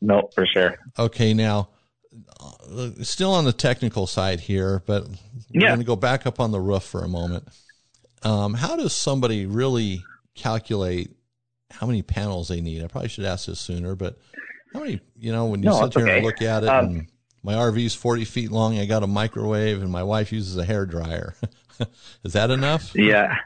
No, 0.00 0.30
for 0.34 0.46
sure. 0.46 0.76
Okay, 0.98 1.34
now 1.34 1.68
uh, 2.40 2.90
still 3.02 3.32
on 3.32 3.44
the 3.44 3.52
technical 3.52 4.06
side 4.06 4.40
here, 4.40 4.82
but 4.86 5.06
we're 5.08 5.16
yeah. 5.62 5.68
going 5.68 5.80
to 5.80 5.84
go 5.84 5.96
back 5.96 6.26
up 6.26 6.40
on 6.40 6.50
the 6.50 6.60
roof 6.60 6.82
for 6.82 7.02
a 7.02 7.08
moment. 7.08 7.48
Um, 8.22 8.54
how 8.54 8.76
does 8.76 8.94
somebody 8.94 9.46
really 9.46 10.02
calculate 10.34 11.14
how 11.70 11.86
many 11.86 12.02
panels 12.02 12.48
they 12.48 12.60
need? 12.60 12.82
I 12.82 12.88
probably 12.88 13.08
should 13.08 13.24
ask 13.24 13.46
this 13.46 13.60
sooner, 13.60 13.94
but 13.94 14.18
how 14.72 14.80
many, 14.80 15.00
you 15.18 15.32
know, 15.32 15.46
when 15.46 15.62
you 15.62 15.68
no, 15.68 15.82
sit 15.82 15.94
here 15.94 16.04
okay. 16.04 16.16
and 16.16 16.26
look 16.26 16.42
at 16.42 16.64
it, 16.64 16.68
um, 16.68 16.84
and 16.84 17.08
my 17.46 17.54
RV 17.54 17.78
is 17.84 17.94
40 17.94 18.24
feet 18.24 18.50
long, 18.50 18.76
I 18.76 18.86
got 18.86 19.04
a 19.04 19.06
microwave, 19.06 19.80
and 19.80 19.90
my 19.90 20.02
wife 20.02 20.32
uses 20.32 20.56
a 20.56 20.64
hair 20.64 20.84
dryer. 20.84 21.36
is 22.24 22.32
that 22.32 22.50
enough? 22.50 22.92
Yeah, 22.96 23.36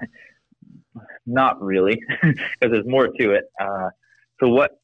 not 1.26 1.62
really, 1.62 2.00
because 2.22 2.40
there's 2.72 2.86
more 2.86 3.08
to 3.08 3.32
it. 3.32 3.44
Uh, 3.60 3.90
so 4.40 4.48
what 4.48 4.80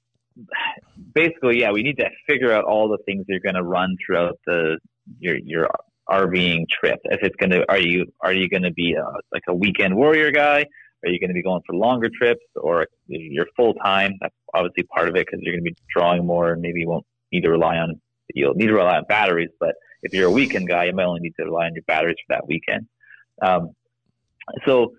basically, 1.15 1.61
yeah, 1.61 1.73
we 1.73 1.83
need 1.83 1.97
to 1.97 2.11
figure 2.29 2.53
out 2.53 2.65
all 2.65 2.91
the 2.91 2.99
things 3.07 3.25
you're 3.27 3.41
going 3.41 3.55
to 3.55 3.63
run 3.63 3.97
throughout 4.05 4.39
the 4.45 4.79
your 5.19 5.39
your 5.39 5.71
RVing 6.11 6.67
trip. 6.69 6.99
If 7.05 7.21
it's 7.23 7.37
going 7.37 7.53
to, 7.53 7.65
are 7.71 7.81
you 7.81 8.13
are 8.21 8.35
you 8.35 8.51
going 8.51 8.65
to 8.65 8.73
be 8.73 8.93
a, 8.93 9.07
like 9.33 9.45
a 9.49 9.55
weekend 9.55 9.97
warrior 9.97 10.31
guy? 10.31 10.67
Are 11.05 11.09
you 11.09 11.19
going 11.19 11.31
to 11.31 11.35
be 11.35 11.43
going 11.43 11.63
for 11.67 11.75
longer 11.75 12.11
trips, 12.15 12.45
or 12.55 12.87
you're 13.07 13.47
full 13.57 13.73
time? 13.83 14.13
That's 14.21 14.35
obviously 14.53 14.83
part 14.83 15.09
of 15.09 15.17
it 15.17 15.25
because 15.27 15.41
you're 15.41 15.55
going 15.55 15.65
to 15.65 15.71
be 15.71 15.77
drawing 15.89 16.27
more, 16.27 16.53
and 16.53 16.61
maybe 16.61 16.81
you 16.81 16.89
won't 16.89 17.07
need 17.33 17.45
to 17.45 17.51
rely 17.51 17.79
on 17.79 17.99
you'll 18.37 18.55
need 18.55 18.69
to 18.69 18.75
rely 18.75 18.97
on 18.97 19.05
batteries. 19.09 19.51
But 19.59 19.75
if 20.03 20.13
you're 20.13 20.29
a 20.29 20.33
weekend 20.33 20.69
guy, 20.69 20.85
you 20.85 20.95
might 20.95 21.05
only 21.05 21.21
need 21.21 21.35
to 21.39 21.45
rely 21.45 21.67
on 21.67 21.75
your 21.75 21.85
batteries 21.89 22.17
for 22.27 22.37
that 22.37 22.47
weekend. 22.47 22.87
Um, 23.43 23.71
so 24.67 24.93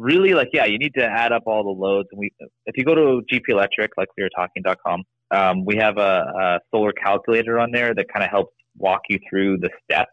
really 0.00 0.32
like 0.32 0.48
yeah 0.52 0.64
you 0.64 0.78
need 0.78 0.94
to 0.94 1.04
add 1.04 1.30
up 1.30 1.42
all 1.46 1.62
the 1.62 1.68
loads 1.68 2.08
and 2.10 2.18
we 2.18 2.30
if 2.66 2.76
you 2.76 2.84
go 2.84 2.94
to 2.94 3.20
gp 3.30 3.42
electric 3.48 3.90
like 3.98 4.08
we 4.16 4.22
were 4.22 4.30
talking.com 4.34 5.02
um, 5.32 5.64
we 5.64 5.76
have 5.76 5.98
a, 5.98 6.24
a, 6.40 6.58
solar 6.72 6.92
calculator 6.92 7.58
on 7.60 7.70
there 7.70 7.94
that 7.94 8.06
kind 8.12 8.24
of 8.24 8.30
helps 8.30 8.52
walk 8.78 9.00
you 9.08 9.18
through 9.28 9.58
the 9.58 9.68
steps 9.84 10.10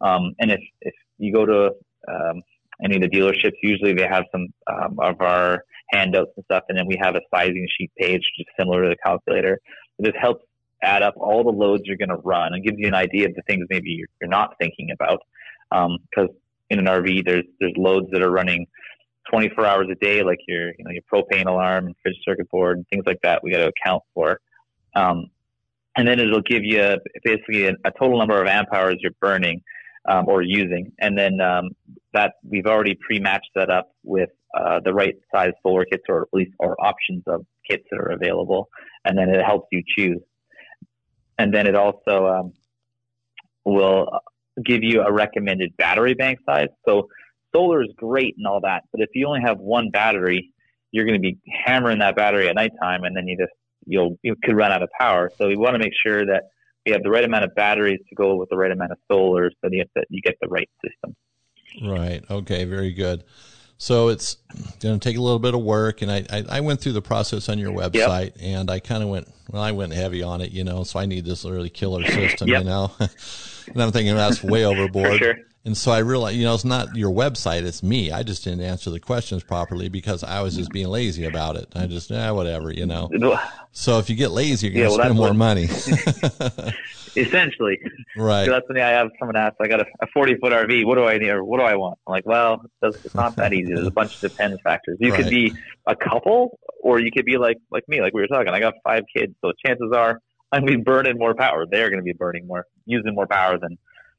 um, 0.00 0.32
and 0.38 0.52
if, 0.52 0.60
if 0.80 0.94
you 1.18 1.32
go 1.32 1.44
to 1.44 1.72
um, 2.08 2.40
any 2.84 2.96
of 2.96 3.02
the 3.02 3.08
dealerships 3.08 3.56
usually 3.62 3.92
they 3.92 4.06
have 4.08 4.24
some 4.30 4.46
um, 4.72 4.96
of 5.00 5.20
our 5.20 5.64
handouts 5.90 6.30
and 6.36 6.44
stuff 6.44 6.62
and 6.68 6.78
then 6.78 6.86
we 6.86 6.96
have 7.00 7.16
a 7.16 7.20
sizing 7.34 7.66
sheet 7.78 7.90
page 7.98 8.22
just 8.38 8.48
similar 8.58 8.84
to 8.84 8.90
the 8.90 8.96
calculator 9.04 9.58
this 9.98 10.14
helps 10.20 10.44
add 10.82 11.02
up 11.02 11.14
all 11.16 11.42
the 11.42 11.50
loads 11.50 11.82
you're 11.86 11.96
going 11.96 12.08
to 12.08 12.16
run 12.16 12.52
and 12.54 12.64
gives 12.64 12.76
you 12.78 12.86
an 12.86 12.94
idea 12.94 13.26
of 13.26 13.34
the 13.34 13.42
things 13.42 13.66
maybe 13.70 13.90
you're, 13.90 14.08
you're 14.20 14.30
not 14.30 14.54
thinking 14.58 14.90
about 14.90 15.20
because 15.70 16.28
um, 16.28 16.36
in 16.70 16.78
an 16.78 16.86
rv 16.86 17.24
there's 17.24 17.44
there's 17.60 17.72
loads 17.76 18.06
that 18.12 18.22
are 18.22 18.30
running 18.30 18.66
24 19.30 19.66
hours 19.66 19.88
a 19.90 19.94
day, 19.96 20.22
like 20.22 20.38
your, 20.46 20.68
you 20.78 20.84
know, 20.84 20.90
your 20.90 21.02
propane 21.12 21.46
alarm 21.46 21.86
and 21.86 21.94
fridge 22.02 22.16
circuit 22.24 22.48
board 22.50 22.78
and 22.78 22.86
things 22.88 23.04
like 23.06 23.20
that, 23.22 23.42
we 23.42 23.50
got 23.50 23.58
to 23.58 23.68
account 23.68 24.02
for. 24.14 24.40
Um, 24.94 25.30
and 25.96 26.06
then 26.06 26.20
it'll 26.20 26.42
give 26.42 26.64
you 26.64 26.96
basically 27.24 27.66
a, 27.66 27.72
a, 27.84 27.90
total 27.98 28.18
number 28.18 28.40
of 28.40 28.46
amp 28.46 28.68
hours 28.72 28.96
you're 29.00 29.12
burning 29.20 29.62
um, 30.08 30.28
or 30.28 30.42
using, 30.42 30.92
and 31.00 31.18
then 31.18 31.40
um, 31.40 31.70
that 32.12 32.34
we've 32.48 32.66
already 32.66 32.94
pre-matched 32.94 33.50
that 33.54 33.70
up 33.70 33.90
with 34.04 34.30
uh, 34.56 34.80
the 34.84 34.92
right 34.92 35.14
size 35.34 35.52
solar 35.62 35.84
kits 35.84 36.04
or 36.08 36.22
at 36.22 36.28
least 36.32 36.52
or 36.58 36.76
options 36.84 37.22
of 37.26 37.44
kits 37.68 37.84
that 37.90 37.98
are 37.98 38.12
available, 38.12 38.68
and 39.04 39.18
then 39.18 39.30
it 39.30 39.44
helps 39.44 39.68
you 39.72 39.82
choose. 39.96 40.20
And 41.38 41.52
then 41.52 41.66
it 41.66 41.74
also 41.74 42.26
um, 42.26 42.52
will 43.64 44.08
give 44.64 44.82
you 44.82 45.02
a 45.02 45.12
recommended 45.12 45.76
battery 45.76 46.14
bank 46.14 46.38
size. 46.46 46.68
So 46.86 47.08
solar 47.54 47.82
is 47.82 47.90
great 47.96 48.34
and 48.38 48.46
all 48.46 48.60
that, 48.62 48.84
but 48.92 49.00
if 49.00 49.10
you 49.14 49.26
only 49.26 49.40
have 49.42 49.58
one 49.58 49.90
battery, 49.90 50.52
you're 50.92 51.04
going 51.04 51.20
to 51.20 51.20
be 51.20 51.38
hammering 51.64 51.98
that 51.98 52.16
battery 52.16 52.48
at 52.48 52.54
nighttime, 52.54 53.04
and 53.04 53.16
then 53.16 53.26
you 53.26 53.36
just 53.36 53.52
you'll 53.86 54.16
you 54.22 54.34
could 54.42 54.56
run 54.56 54.72
out 54.72 54.82
of 54.82 54.88
power. 54.98 55.30
So 55.36 55.48
we 55.48 55.56
want 55.56 55.74
to 55.74 55.78
make 55.78 55.92
sure 56.04 56.24
that 56.24 56.44
we 56.86 56.92
have 56.92 57.02
the 57.02 57.10
right 57.10 57.24
amount 57.24 57.44
of 57.44 57.54
batteries 57.54 58.00
to 58.08 58.14
go 58.14 58.36
with 58.36 58.48
the 58.48 58.56
right 58.56 58.70
amount 58.70 58.92
of 58.92 58.98
solar, 59.10 59.50
so 59.50 59.68
that 59.68 60.06
you 60.08 60.22
get 60.22 60.36
the 60.40 60.48
right 60.48 60.70
system. 60.84 61.14
Right. 61.82 62.24
Okay. 62.30 62.64
Very 62.64 62.92
good. 62.92 63.24
So 63.78 64.08
it's 64.08 64.36
going 64.80 64.98
to 64.98 65.08
take 65.08 65.18
a 65.18 65.20
little 65.20 65.38
bit 65.38 65.54
of 65.54 65.60
work, 65.60 66.00
and 66.00 66.10
I, 66.10 66.24
I, 66.30 66.44
I 66.48 66.60
went 66.60 66.80
through 66.80 66.92
the 66.92 67.02
process 67.02 67.48
on 67.48 67.58
your 67.58 67.72
website, 67.72 68.32
yep. 68.34 68.36
and 68.40 68.70
I 68.70 68.80
kind 68.80 69.02
of 69.02 69.10
went 69.10 69.28
well. 69.50 69.62
I 69.62 69.72
went 69.72 69.92
heavy 69.92 70.22
on 70.22 70.40
it, 70.40 70.50
you 70.50 70.64
know. 70.64 70.82
So 70.84 70.98
I 70.98 71.04
need 71.04 71.24
this 71.26 71.44
really 71.44 71.68
killer 71.68 72.04
system, 72.10 72.48
yep. 72.48 72.62
you 72.62 72.68
know. 72.68 72.90
and 72.98 73.82
I'm 73.82 73.92
thinking 73.92 74.14
that's 74.14 74.42
way 74.42 74.64
overboard. 74.64 75.18
Sure. 75.18 75.36
And 75.66 75.76
so 75.76 75.90
I 75.90 75.98
realized, 75.98 76.36
you 76.36 76.44
know, 76.44 76.54
it's 76.54 76.64
not 76.64 76.94
your 76.94 77.10
website; 77.10 77.64
it's 77.64 77.82
me. 77.82 78.12
I 78.12 78.22
just 78.22 78.44
didn't 78.44 78.60
answer 78.60 78.88
the 78.88 79.00
questions 79.00 79.42
properly 79.42 79.88
because 79.88 80.22
I 80.22 80.40
was 80.40 80.56
just 80.56 80.70
being 80.70 80.86
lazy 80.86 81.24
about 81.24 81.56
it. 81.56 81.66
I 81.74 81.86
just, 81.86 82.08
yeah, 82.08 82.30
whatever, 82.30 82.70
you 82.72 82.86
know. 82.86 83.10
So 83.72 83.98
if 83.98 84.08
you 84.08 84.14
get 84.14 84.30
lazy, 84.30 84.68
you're 84.68 84.74
going 84.74 84.84
to 84.84 84.96
well, 84.96 85.04
spend 85.04 85.16
more 85.16 85.28
what, 85.28 85.36
money. 85.36 85.64
essentially. 87.16 87.80
Right. 88.16 88.44
So 88.44 88.52
that's 88.52 88.68
when 88.68 88.78
I 88.78 88.90
have 88.90 89.08
someone 89.18 89.36
ask, 89.36 89.56
I 89.60 89.66
got 89.66 89.80
a, 89.80 89.86
a 90.00 90.06
40 90.14 90.36
foot 90.36 90.52
RV. 90.52 90.86
What 90.86 90.94
do 90.96 91.04
I 91.04 91.18
need? 91.18 91.30
Or 91.30 91.42
what 91.42 91.58
do 91.58 91.64
I 91.64 91.74
want? 91.74 91.98
I'm 92.06 92.12
like, 92.12 92.26
well, 92.26 92.62
it's 92.82 93.14
not 93.14 93.34
that 93.36 93.52
easy. 93.52 93.74
There's 93.74 93.88
a 93.88 93.90
bunch 93.90 94.14
of 94.14 94.20
depends 94.30 94.60
factors. 94.62 94.98
You 95.00 95.10
right. 95.10 95.22
could 95.22 95.30
be 95.30 95.52
a 95.86 95.96
couple, 95.96 96.58
or 96.80 97.00
you 97.00 97.10
could 97.10 97.24
be 97.24 97.38
like 97.38 97.56
like 97.70 97.88
me, 97.88 98.00
like 98.00 98.14
we 98.14 98.20
were 98.20 98.28
talking. 98.28 98.52
I 98.52 98.60
got 98.60 98.74
five 98.84 99.02
kids, 99.14 99.34
so 99.44 99.52
chances 99.64 99.90
are 99.92 100.20
I'm 100.52 100.60
going 100.60 100.74
to 100.74 100.78
be 100.78 100.84
burning 100.84 101.18
more 101.18 101.34
power. 101.34 101.66
They're 101.68 101.90
going 101.90 102.00
to 102.00 102.04
be 102.04 102.12
burning 102.12 102.46
more, 102.46 102.66
using 102.84 103.14
more 103.14 103.26
power 103.26 103.58
than 103.58 103.78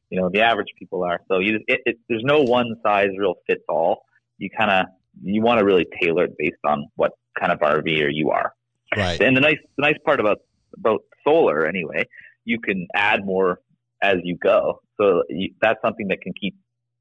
you 0.10 0.20
know 0.20 0.30
the 0.30 0.42
average 0.42 0.70
people 0.78 1.04
are. 1.04 1.20
So 1.28 1.40
you, 1.40 1.60
it, 1.68 1.82
it, 1.86 1.98
there's 2.10 2.24
no 2.24 2.42
one 2.42 2.76
size 2.84 3.10
real 3.18 3.36
fits 3.48 3.64
all. 3.70 4.04
You 4.38 4.50
kind 4.50 4.72
of 4.72 4.86
you 5.24 5.42
want 5.42 5.60
to 5.60 5.66
really 5.66 5.86
tailor 6.02 6.26
it 6.26 6.36
based 6.38 6.58
on 6.66 6.88
what 6.96 7.12
kind 7.40 7.52
of 7.52 7.60
RVer 7.60 8.10
you 8.12 8.32
are. 8.32 8.54
Right. 8.96 9.20
And 9.22 9.36
the 9.36 9.42
nice 9.42 9.58
the 9.78 9.82
nice 9.82 9.98
part 10.06 10.20
about 10.20 10.40
about 10.78 11.02
solar 11.24 11.66
anyway 11.66 12.06
you 12.48 12.60
can 12.60 12.88
add 12.96 13.26
more 13.26 13.60
as 14.02 14.16
you 14.24 14.38
go. 14.38 14.82
So 15.00 15.24
you, 15.30 15.54
that's 15.62 15.80
something 15.84 16.08
that 16.08 16.22
can 16.22 16.34
keep 16.34 16.56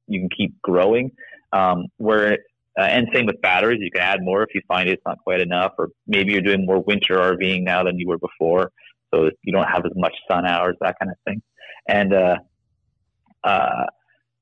you 0.07 0.19
can 0.19 0.29
keep 0.29 0.61
growing. 0.61 1.11
Um, 1.53 1.85
where 1.97 2.33
uh, 2.77 2.83
and 2.83 3.07
same 3.13 3.25
with 3.25 3.41
batteries, 3.41 3.79
you 3.81 3.89
can 3.89 4.01
add 4.01 4.21
more 4.21 4.43
if 4.43 4.49
you 4.53 4.61
find 4.67 4.87
it's 4.87 5.01
not 5.05 5.17
quite 5.23 5.41
enough, 5.41 5.71
or 5.79 5.89
maybe 6.05 6.33
you're 6.33 6.41
doing 6.41 6.65
more 6.65 6.83
winter 6.83 7.15
RVing 7.15 7.63
now 7.63 7.83
than 7.83 7.97
you 7.97 8.07
were 8.07 8.19
before, 8.19 8.71
so 9.11 9.31
you 9.41 9.51
don't 9.51 9.67
have 9.67 9.83
as 9.85 9.93
much 9.95 10.13
sun 10.29 10.45
hours, 10.45 10.75
that 10.81 10.95
kind 10.99 11.11
of 11.11 11.17
thing. 11.25 11.41
And 11.87 12.13
uh, 12.13 12.35
uh, 13.43 13.85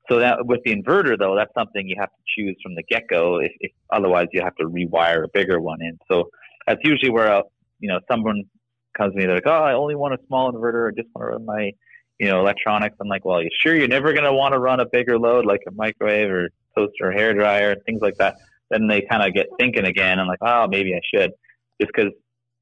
so 0.08 0.20
that 0.20 0.46
with 0.46 0.60
the 0.64 0.74
inverter 0.74 1.18
though, 1.18 1.34
that's 1.34 1.52
something 1.54 1.88
you 1.88 1.96
have 1.98 2.10
to 2.10 2.22
choose 2.36 2.56
from 2.62 2.74
the 2.74 2.82
get 2.88 3.08
go. 3.08 3.40
If, 3.40 3.52
if, 3.60 3.72
otherwise, 3.90 4.28
you 4.32 4.40
have 4.42 4.54
to 4.56 4.64
rewire 4.64 5.24
a 5.24 5.28
bigger 5.32 5.60
one 5.60 5.82
in. 5.82 5.98
So 6.10 6.30
that's 6.66 6.80
usually 6.84 7.10
where 7.10 7.32
uh, 7.32 7.42
you 7.80 7.88
know 7.88 8.00
someone 8.10 8.44
comes 8.96 9.12
to 9.12 9.18
me, 9.18 9.26
they're 9.26 9.36
like, 9.36 9.46
"Oh, 9.46 9.50
I 9.50 9.74
only 9.74 9.94
want 9.94 10.14
a 10.14 10.18
small 10.26 10.52
inverter. 10.52 10.88
I 10.88 10.94
just 10.94 11.08
want 11.14 11.24
to 11.24 11.36
run 11.36 11.44
my, 11.44 11.72
you 12.18 12.28
know, 12.28 12.40
electronics." 12.40 12.96
I'm 13.00 13.08
like, 13.08 13.24
"Well, 13.24 13.42
you 13.42 13.50
sure 13.60 13.74
you're 13.74 13.88
never 13.88 14.12
going 14.12 14.24
to 14.24 14.32
want 14.32 14.52
to 14.52 14.58
run 14.58 14.80
a 14.80 14.86
bigger 14.86 15.18
load 15.18 15.44
like 15.44 15.60
a 15.66 15.72
microwave 15.72 16.30
or 16.30 16.48
toaster 16.76 17.08
or 17.08 17.12
hair 17.12 17.34
dryer 17.34 17.76
things 17.86 18.00
like 18.00 18.16
that?" 18.16 18.36
Then 18.70 18.86
they 18.86 19.02
kind 19.02 19.22
of 19.22 19.34
get 19.34 19.46
thinking 19.58 19.86
again. 19.86 20.18
I'm 20.18 20.28
like, 20.28 20.42
"Oh, 20.42 20.66
maybe 20.68 20.94
I 20.94 21.00
should," 21.12 21.32
just 21.80 21.92
because 21.94 22.12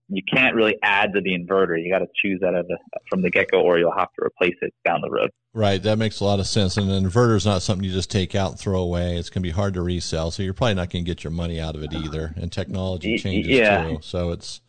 you 0.09 0.23
can't 0.23 0.55
really 0.55 0.77
add 0.83 1.13
to 1.15 1.21
the 1.21 1.31
inverter. 1.31 1.83
You 1.83 1.91
got 1.91 2.01
to 2.01 2.09
choose 2.15 2.41
that 2.41 2.53
the, 2.69 2.79
from 3.09 3.23
the 3.23 3.31
get 3.31 3.51
go, 3.51 3.63
or 3.63 3.79
you'll 3.79 3.97
have 3.97 4.13
to 4.19 4.25
replace 4.25 4.57
it 4.61 4.75
down 4.85 5.01
the 5.01 5.11
road. 5.11 5.31
Right, 5.53 5.83
that 5.83 5.99
makes 5.99 6.21
a 6.21 6.25
lot 6.25 6.41
of 6.41 6.47
sense. 6.47 6.77
And 6.77 6.91
an 6.91 7.05
inverter 7.05 7.37
is 7.37 7.47
not 7.47 7.63
something 7.63 7.85
you 7.85 7.93
just 7.93 8.11
take 8.11 8.35
out 8.35 8.53
and 8.53 8.61
throw 8.61 8.81
away. 8.81 9.17
It's 9.17 9.31
going 9.31 9.43
to 9.43 9.47
be 9.47 9.53
hard 9.53 9.75
to 9.75 9.83
resell, 9.83 10.31
so 10.31 10.43
you're 10.43 10.55
probably 10.55 10.75
not 10.75 10.91
going 10.91 11.05
to 11.05 11.11
get 11.11 11.25
your 11.25 11.31
money 11.31 11.61
out 11.61 11.75
of 11.75 11.83
it 11.83 11.93
either. 11.93 12.35
And 12.37 12.53
technology 12.53 13.17
changes 13.19 13.53
yeah. 13.53 13.85
too, 13.85 13.99
so 14.03 14.33
it's 14.33 14.61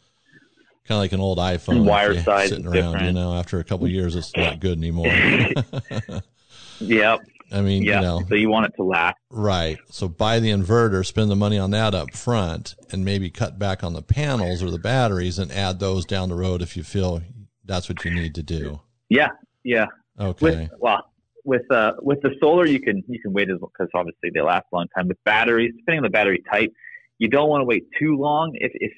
kind 0.88 0.98
of 0.98 1.02
like 1.02 1.12
an 1.12 1.20
old 1.20 1.38
iPhone. 1.38 1.86
Wire 1.86 2.22
size 2.22 2.50
sitting 2.50 2.68
around, 2.68 2.94
different. 2.94 3.06
you 3.08 3.14
know. 3.14 3.34
After 3.34 3.60
a 3.60 3.64
couple 3.64 3.88
years, 3.88 4.16
it's 4.16 4.36
not 4.36 4.60
good 4.60 4.78
anymore. 4.78 5.08
yep. 6.80 7.20
I 7.52 7.62
mean, 7.62 7.84
yeah. 7.84 7.96
you 7.96 8.02
know, 8.02 8.22
so 8.28 8.36
you 8.36 8.50
want 8.50 8.66
it 8.66 8.74
to 8.78 8.84
last, 8.84 9.18
right? 9.30 9.78
So 9.90 10.08
buy 10.08 10.40
the 10.40 10.50
inverter, 10.50 11.06
spend 11.06 11.30
the 11.30 11.36
money 11.36 11.58
on 11.58 11.72
that 11.72 11.94
up 11.94 12.16
front, 12.16 12.76
and 12.92 13.06
maybe 13.06 13.30
cut 13.30 13.60
back 13.60 13.84
on 13.84 13.94
the 13.94 14.02
panels 14.02 14.64
or 14.64 14.72
the 14.72 14.80
batteries, 14.80 15.38
and 15.38 15.52
add 15.52 15.80
those 15.80 16.06
down 16.06 16.30
the 16.30 16.36
road 16.36 16.62
if 16.62 16.76
you 16.76 16.84
feel 16.84 17.22
that's 17.64 17.88
what 17.88 18.04
you 18.04 18.12
need 18.12 18.36
to 18.36 18.44
do. 18.44 18.82
Yeah, 19.10 19.30
yeah. 19.64 19.88
Okay. 20.20 20.62
With, 20.62 20.70
well, 20.80 21.12
with 21.44 21.72
uh, 21.72 21.94
with 22.02 22.22
the 22.22 22.32
solar, 22.42 22.66
you 22.66 22.80
can 22.80 23.04
you 23.08 23.20
can 23.20 23.32
wait 23.32 23.50
as 23.50 23.58
because 23.60 23.90
obviously 23.94 24.32
they 24.34 24.42
last 24.42 24.66
a 24.74 24.76
long 24.76 24.88
time. 24.96 25.08
With 25.08 25.24
batteries, 25.24 25.74
depending 25.78 26.00
on 26.00 26.04
the 26.04 26.10
battery 26.10 26.44
type, 26.52 26.74
you 27.20 27.30
don't 27.30 27.50
want 27.50 27.62
to 27.62 27.66
wait 27.66 27.86
too 28.00 28.18
long. 28.18 28.52
If 28.56 28.72
if 28.76 28.92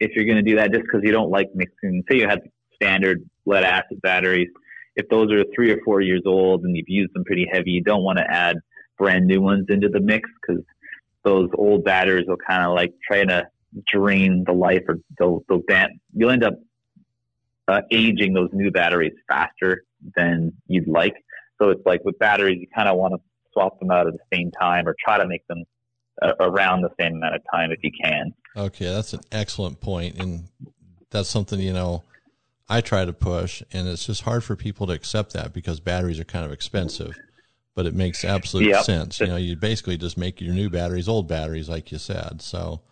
if 0.00 0.16
you're 0.16 0.24
going 0.24 0.42
to 0.42 0.42
do 0.42 0.56
that 0.56 0.72
just 0.72 0.82
because 0.82 1.02
you 1.04 1.12
don't 1.12 1.30
like 1.30 1.48
mixing. 1.54 2.02
Say 2.10 2.18
you 2.18 2.28
have 2.28 2.40
standard 2.74 3.28
lead 3.46 3.64
acid 3.64 4.00
batteries. 4.02 4.48
If 4.96 5.08
those 5.08 5.32
are 5.32 5.44
three 5.54 5.70
or 5.70 5.78
four 5.84 6.00
years 6.00 6.22
old 6.24 6.62
and 6.62 6.76
you've 6.76 6.88
used 6.88 7.14
them 7.14 7.24
pretty 7.24 7.46
heavy, 7.50 7.72
you 7.72 7.82
don't 7.82 8.02
want 8.02 8.18
to 8.18 8.24
add 8.30 8.56
brand 8.96 9.26
new 9.26 9.40
ones 9.40 9.66
into 9.68 9.88
the 9.88 10.00
mix 10.00 10.28
because 10.40 10.62
those 11.24 11.48
old 11.56 11.84
batteries 11.84 12.26
will 12.28 12.36
kind 12.36 12.64
of 12.64 12.74
like 12.74 12.92
try 13.06 13.24
to 13.24 13.48
drain 13.92 14.44
the 14.46 14.52
life 14.52 14.82
or 14.88 14.98
they'll, 15.18 15.42
they'll 15.48 15.62
dam- 15.68 16.00
you'll 16.12 16.30
end 16.30 16.44
up 16.44 16.54
uh, 17.66 17.80
aging 17.90 18.34
those 18.34 18.50
new 18.52 18.70
batteries 18.70 19.14
faster 19.28 19.84
than 20.16 20.52
you'd 20.66 20.86
like. 20.86 21.14
So 21.60 21.70
it's 21.70 21.84
like 21.86 22.04
with 22.04 22.18
batteries, 22.18 22.58
you 22.60 22.66
kind 22.74 22.88
of 22.88 22.96
want 22.96 23.14
to 23.14 23.20
swap 23.52 23.78
them 23.78 23.90
out 23.90 24.06
at 24.06 24.12
the 24.12 24.36
same 24.36 24.50
time 24.50 24.86
or 24.86 24.94
try 25.02 25.18
to 25.18 25.26
make 25.26 25.46
them 25.46 25.64
uh, 26.22 26.32
around 26.40 26.82
the 26.82 26.90
same 27.00 27.14
amount 27.16 27.36
of 27.36 27.42
time 27.52 27.70
if 27.70 27.78
you 27.82 27.90
can. 28.02 28.32
Okay, 28.56 28.86
that's 28.86 29.12
an 29.14 29.20
excellent 29.32 29.80
point, 29.80 30.16
and 30.16 30.44
that's 31.10 31.28
something 31.28 31.58
you 31.58 31.72
know 31.72 32.02
I 32.68 32.80
try 32.80 33.04
to 33.04 33.12
push, 33.12 33.62
and 33.72 33.88
it's 33.88 34.06
just 34.06 34.22
hard 34.22 34.42
for 34.42 34.56
people 34.56 34.86
to 34.86 34.92
accept 34.92 35.32
that 35.34 35.52
because 35.52 35.80
batteries 35.80 36.18
are 36.18 36.24
kind 36.24 36.46
of 36.46 36.52
expensive. 36.52 37.14
But 37.74 37.86
it 37.86 37.94
makes 37.94 38.24
absolute 38.24 38.68
yep. 38.68 38.84
sense. 38.84 39.18
You 39.18 39.26
know, 39.26 39.36
you 39.36 39.56
basically 39.56 39.96
just 39.96 40.16
make 40.16 40.40
your 40.40 40.54
new 40.54 40.70
batteries 40.70 41.08
old 41.08 41.26
batteries, 41.26 41.68
like 41.68 41.90
you 41.90 41.98
said. 41.98 42.40
So, 42.40 42.82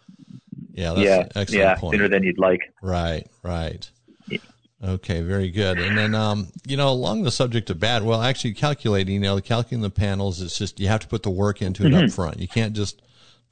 yeah, 0.73 0.93
that's 0.93 1.05
yeah, 1.07 1.29
excellent 1.37 1.51
yeah, 1.53 1.75
point. 1.77 1.95
sooner 1.95 2.09
than 2.09 2.25
you'd 2.25 2.39
like. 2.39 2.61
Right, 2.83 3.27
right. 3.45 3.89
Yeah. 4.27 4.39
Okay, 4.85 5.21
very 5.21 5.51
good. 5.51 5.79
And 5.79 5.97
then, 5.97 6.17
um, 6.17 6.49
you 6.67 6.77
know, 6.77 6.89
along 6.89 7.23
the 7.23 7.31
subject 7.31 7.71
of 7.71 7.79
bad, 7.79 8.03
well, 8.03 8.21
actually 8.21 8.55
calculating, 8.55 9.15
you 9.15 9.21
know, 9.21 9.41
calculating 9.41 9.83
the 9.83 9.91
panels, 9.91 10.43
it's 10.43 10.59
just 10.59 10.81
you 10.81 10.89
have 10.89 11.01
to 11.01 11.09
put 11.09 11.23
the 11.23 11.31
work 11.31 11.63
into 11.63 11.87
it 11.87 11.93
mm-hmm. 11.93 12.07
up 12.07 12.11
front. 12.11 12.41
You 12.41 12.49
can't 12.49 12.75
just 12.75 13.01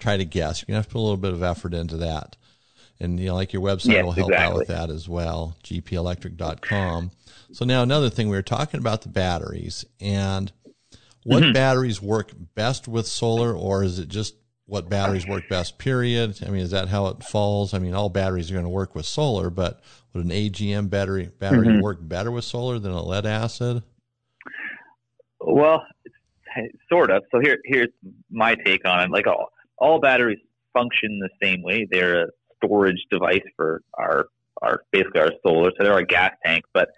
try 0.01 0.17
to 0.17 0.25
guess. 0.25 0.65
You're 0.67 0.77
have 0.77 0.89
to 0.89 0.93
put 0.93 0.99
a 0.99 1.03
little 1.03 1.17
bit 1.17 1.33
of 1.33 1.45
effort 1.45 1.75
into 1.75 1.97
that. 1.99 2.37
And 3.01 3.19
you 3.19 3.27
know, 3.27 3.35
like 3.35 3.53
your 3.53 3.63
website 3.63 3.93
yes, 3.93 4.05
will 4.05 4.13
help 4.13 4.31
exactly. 4.31 4.53
out 4.53 4.59
with 4.59 4.69
that 4.69 4.91
as 4.91 5.09
well, 5.09 5.57
gpelectric.com. 5.65 7.11
So 7.53 7.65
now 7.65 7.83
another 7.83 8.11
thing 8.11 8.29
we 8.29 8.37
were 8.37 8.43
talking 8.43 8.79
about 8.79 9.03
the 9.03 9.09
batteries 9.09 9.85
and 10.01 10.53
what 11.25 11.43
mm-hmm. 11.43 11.53
batteries 11.53 12.01
work 12.01 12.33
best 12.55 12.87
with 12.87 13.07
solar 13.07 13.55
or 13.55 13.83
is 13.83 13.99
it 13.99 14.09
just 14.09 14.35
what 14.67 14.89
batteries 14.89 15.27
work 15.27 15.49
best 15.49 15.79
period? 15.79 16.39
I 16.47 16.51
mean, 16.51 16.61
is 16.61 16.71
that 16.71 16.89
how 16.89 17.09
it 17.09 17.25
falls? 17.25 17.75
I 17.75 17.81
mean, 17.81 17.93
all 17.93 18.09
batteries 18.09 18.51
are 18.51 18.55
going 18.55 18.65
to 18.65 18.71
work 18.71 18.95
with 18.95 19.05
solar, 19.05 19.51
but 19.51 19.83
would 20.13 20.25
an 20.25 20.31
AGM 20.31 20.89
battery 20.91 21.31
battery 21.39 21.67
mm-hmm. 21.67 21.81
work 21.81 21.99
better 22.01 22.31
with 22.31 22.45
solar 22.45 22.79
than 22.79 22.93
a 22.93 23.03
lead 23.03 23.27
acid? 23.27 23.83
Well, 25.41 25.83
sort 26.89 27.11
of. 27.11 27.25
So 27.33 27.41
here 27.41 27.59
here's 27.65 27.89
my 28.31 28.55
take 28.55 28.87
on 28.87 29.03
it. 29.03 29.11
Like 29.11 29.27
all 29.27 29.49
all 29.79 29.99
batteries 29.99 30.39
function 30.73 31.19
the 31.19 31.31
same 31.43 31.63
way. 31.63 31.87
They're 31.91 32.25
a 32.25 32.27
storage 32.63 33.05
device 33.11 33.43
for 33.57 33.83
our 33.95 34.27
our 34.63 34.83
basically 34.93 35.21
our 35.21 35.33
solar. 35.45 35.71
So 35.71 35.85
they're 35.85 35.93
our 35.93 36.03
gas 36.03 36.33
tank, 36.45 36.65
but 36.73 36.89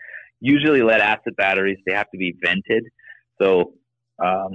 usually 0.41 0.83
lead 0.83 1.01
acid 1.01 1.37
batteries 1.37 1.79
they 1.87 1.95
have 1.95 2.11
to 2.11 2.19
be 2.19 2.35
vented. 2.43 2.85
So 3.41 3.75
um, 4.19 4.53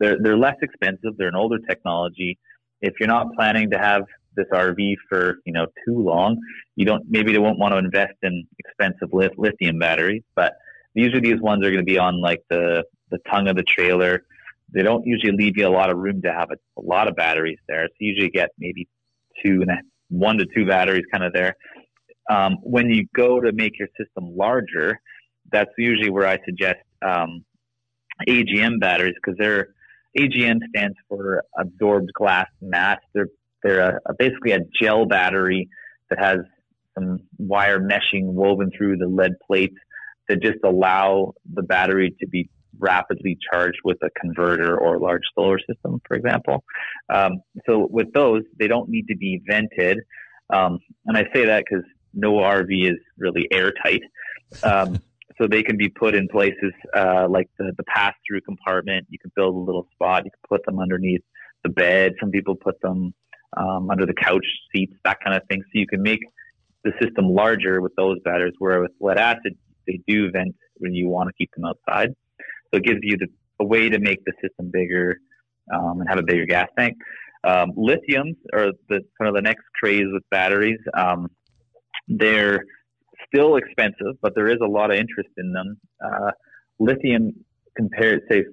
they're 0.00 0.16
they're 0.20 0.38
less 0.38 0.56
expensive. 0.62 1.16
They're 1.16 1.28
an 1.28 1.34
older 1.34 1.58
technology. 1.58 2.38
If 2.80 2.94
you're 3.00 3.08
not 3.08 3.34
planning 3.34 3.70
to 3.70 3.78
have 3.78 4.02
this 4.36 4.46
RV 4.52 4.94
for 5.08 5.38
you 5.44 5.52
know 5.52 5.66
too 5.86 5.98
long, 5.98 6.38
you 6.76 6.84
don't 6.84 7.04
maybe 7.08 7.32
they 7.32 7.38
won't 7.38 7.58
want 7.58 7.72
to 7.72 7.78
invest 7.78 8.14
in 8.22 8.46
expensive 8.58 9.10
lithium 9.12 9.78
batteries. 9.78 10.22
But 10.34 10.54
usually 10.94 11.20
these 11.20 11.40
ones 11.40 11.64
are 11.64 11.70
going 11.70 11.84
to 11.84 11.90
be 11.90 11.98
on 11.98 12.20
like 12.20 12.42
the 12.48 12.84
the 13.10 13.18
tongue 13.30 13.48
of 13.48 13.56
the 13.56 13.62
trailer 13.62 14.24
they 14.72 14.82
don't 14.82 15.06
usually 15.06 15.32
leave 15.32 15.56
you 15.56 15.66
a 15.66 15.70
lot 15.70 15.90
of 15.90 15.98
room 15.98 16.22
to 16.22 16.32
have 16.32 16.50
a, 16.50 16.80
a 16.80 16.82
lot 16.82 17.08
of 17.08 17.16
batteries 17.16 17.58
there. 17.68 17.86
So 17.88 17.94
you 18.00 18.10
usually 18.10 18.30
get 18.30 18.50
maybe 18.58 18.88
two 19.42 19.62
and 19.62 19.70
a, 19.70 19.78
one 20.08 20.38
to 20.38 20.46
two 20.54 20.66
batteries 20.66 21.04
kind 21.12 21.24
of 21.24 21.32
there. 21.32 21.56
Um, 22.30 22.56
when 22.62 22.90
you 22.90 23.06
go 23.14 23.40
to 23.40 23.52
make 23.52 23.78
your 23.78 23.88
system 23.98 24.36
larger, 24.36 25.00
that's 25.50 25.70
usually 25.78 26.10
where 26.10 26.26
I 26.26 26.38
suggest 26.44 26.78
um, 27.02 27.44
AGM 28.28 28.80
batteries 28.80 29.14
because 29.14 29.38
they're 29.38 29.68
AGM 30.18 30.58
stands 30.70 30.96
for 31.08 31.44
absorbed 31.58 32.12
glass 32.12 32.48
mat. 32.60 33.00
They're 33.14 33.28
they're 33.62 33.80
a, 33.80 34.00
a 34.06 34.14
basically 34.18 34.52
a 34.52 34.60
gel 34.80 35.06
battery 35.06 35.68
that 36.10 36.18
has 36.18 36.38
some 36.94 37.18
wire 37.38 37.80
meshing 37.80 38.24
woven 38.24 38.70
through 38.76 38.96
the 38.96 39.06
lead 39.06 39.32
plates 39.46 39.76
that 40.28 40.42
just 40.42 40.58
allow 40.64 41.34
the 41.54 41.62
battery 41.62 42.14
to 42.20 42.26
be 42.26 42.50
rapidly 42.78 43.38
charged 43.50 43.78
with 43.84 43.98
a 44.02 44.10
converter 44.18 44.78
or 44.78 44.96
a 44.96 44.98
large 44.98 45.22
solar 45.34 45.58
system, 45.58 46.00
for 46.06 46.16
example. 46.16 46.64
Um, 47.12 47.42
so 47.66 47.88
with 47.90 48.12
those, 48.12 48.42
they 48.58 48.68
don't 48.68 48.88
need 48.88 49.06
to 49.08 49.16
be 49.16 49.40
vented. 49.48 49.98
Um, 50.50 50.78
and 51.06 51.16
I 51.16 51.24
say 51.34 51.46
that 51.46 51.64
because 51.68 51.84
no 52.14 52.34
RV 52.34 52.90
is 52.90 52.98
really 53.18 53.46
airtight. 53.52 54.02
Um, 54.62 55.00
so 55.38 55.46
they 55.46 55.62
can 55.62 55.76
be 55.76 55.88
put 55.88 56.14
in 56.14 56.28
places 56.28 56.72
uh, 56.94 57.26
like 57.28 57.48
the, 57.58 57.72
the 57.76 57.84
pass 57.84 58.14
through 58.26 58.40
compartment. 58.42 59.06
You 59.10 59.18
can 59.18 59.30
build 59.36 59.54
a 59.54 59.58
little 59.58 59.86
spot. 59.92 60.24
You 60.24 60.30
can 60.30 60.40
put 60.48 60.64
them 60.66 60.80
underneath 60.80 61.22
the 61.62 61.70
bed. 61.70 62.14
Some 62.20 62.30
people 62.30 62.56
put 62.56 62.80
them 62.80 63.14
um, 63.56 63.90
under 63.90 64.06
the 64.06 64.14
couch 64.14 64.44
seats, 64.74 64.94
that 65.04 65.18
kind 65.24 65.36
of 65.36 65.42
thing. 65.48 65.62
So 65.62 65.78
you 65.78 65.86
can 65.86 66.02
make 66.02 66.20
the 66.84 66.92
system 67.00 67.26
larger 67.26 67.80
with 67.80 67.94
those 67.96 68.18
batteries, 68.24 68.54
where 68.58 68.80
with 68.80 68.92
lead 69.00 69.18
acid, 69.18 69.56
they 69.86 70.00
do 70.06 70.30
vent 70.30 70.54
when 70.76 70.94
you 70.94 71.08
want 71.08 71.28
to 71.28 71.32
keep 71.36 71.50
them 71.54 71.64
outside. 71.64 72.14
So 72.72 72.78
it 72.78 72.84
gives 72.84 73.00
you 73.02 73.16
the, 73.16 73.26
a 73.60 73.64
way 73.64 73.88
to 73.88 73.98
make 73.98 74.24
the 74.24 74.32
system 74.42 74.70
bigger 74.72 75.16
um, 75.72 76.00
and 76.00 76.08
have 76.08 76.18
a 76.18 76.22
bigger 76.22 76.46
gas 76.46 76.68
tank. 76.78 76.96
Um, 77.44 77.72
lithiums 77.72 78.36
are 78.52 78.72
the 78.88 79.00
kind 79.18 79.28
of 79.28 79.34
the 79.34 79.42
next 79.42 79.64
craze 79.80 80.06
with 80.12 80.22
batteries. 80.30 80.80
Um, 80.96 81.28
they're 82.08 82.64
still 83.26 83.56
expensive, 83.56 84.20
but 84.22 84.34
there 84.34 84.48
is 84.48 84.58
a 84.62 84.66
lot 84.66 84.90
of 84.90 84.96
interest 84.96 85.30
in 85.36 85.52
them. 85.52 85.78
Uh, 86.04 86.30
lithium 86.78 87.32
compared, 87.76 88.22
say, 88.30 88.44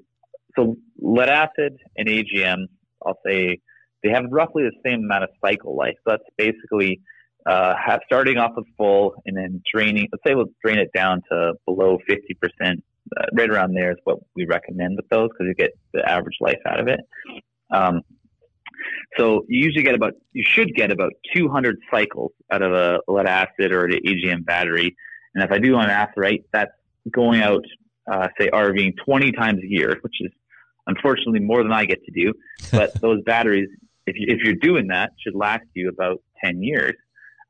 so 0.56 0.76
lead 1.00 1.30
acid 1.30 1.78
and 1.98 2.08
AGM, 2.08 2.66
I'll 3.06 3.20
say 3.26 3.60
they 4.04 4.10
have 4.12 4.26
roughly 4.30 4.64
the 4.64 4.76
same 4.86 5.04
amount 5.04 5.24
of 5.24 5.30
cycle 5.44 5.76
life. 5.76 5.96
So 6.06 6.12
that's 6.12 6.24
basically 6.38 7.02
uh, 7.46 7.74
have, 7.84 8.02
starting 8.06 8.38
off 8.38 8.52
with 8.56 8.66
full 8.78 9.16
and 9.26 9.36
then 9.36 9.62
draining. 9.74 10.08
Let's 10.12 10.24
say 10.26 10.36
we'll 10.36 10.54
drain 10.64 10.80
it 10.80 10.92
down 10.94 11.22
to 11.32 11.54
below 11.66 11.98
50%. 12.10 12.82
Uh, 13.16 13.26
right 13.34 13.50
around 13.50 13.74
there 13.74 13.92
is 13.92 13.98
what 14.04 14.18
we 14.36 14.46
recommend 14.46 14.98
with 14.98 15.08
those 15.10 15.30
because 15.30 15.46
you 15.48 15.54
get 15.54 15.72
the 15.94 16.02
average 16.10 16.38
life 16.42 16.60
out 16.68 16.80
of 16.80 16.88
it. 16.88 17.00
Um, 17.72 18.02
so 19.18 19.46
you 19.48 19.64
usually 19.64 19.84
get 19.84 19.96
about, 19.96 20.14
you 20.34 20.44
should 20.46 20.74
get 20.76 20.92
about 20.92 21.14
200 21.36 21.78
cycles 21.92 22.32
out 22.52 22.62
of 22.62 22.74
a 22.74 23.00
lead 23.08 23.28
acid 23.28 23.72
or 23.72 23.86
an 23.86 23.92
AGM 24.06 24.46
battery. 24.46 24.96
And 25.34 25.44
if 25.44 25.52
I 25.52 25.60
do 25.60 25.74
my 25.74 25.88
math 25.88 26.12
right, 26.18 26.44
that's 26.52 26.72
going 27.12 27.42
out, 27.42 27.64
uh, 28.12 28.28
say 28.40 28.50
RVing 28.50 28.94
20 29.06 29.32
times 29.34 29.62
a 29.64 29.68
year, 29.68 29.98
which 30.02 30.16
is 30.22 30.32
unfortunately 30.88 31.40
more 31.40 31.64
than 31.64 31.72
I 31.72 31.86
get 31.86 32.04
to 32.06 32.12
do. 32.12 32.34
But 32.72 33.00
those 33.02 33.22
batteries, 33.24 33.70
if, 34.08 34.16
you, 34.18 34.26
if 34.30 34.44
you're 34.44 34.56
doing 34.56 34.88
that, 34.88 35.12
should 35.24 35.36
last 35.36 35.66
you 35.74 35.90
about 35.90 36.22
10 36.44 36.62
years. 36.64 36.94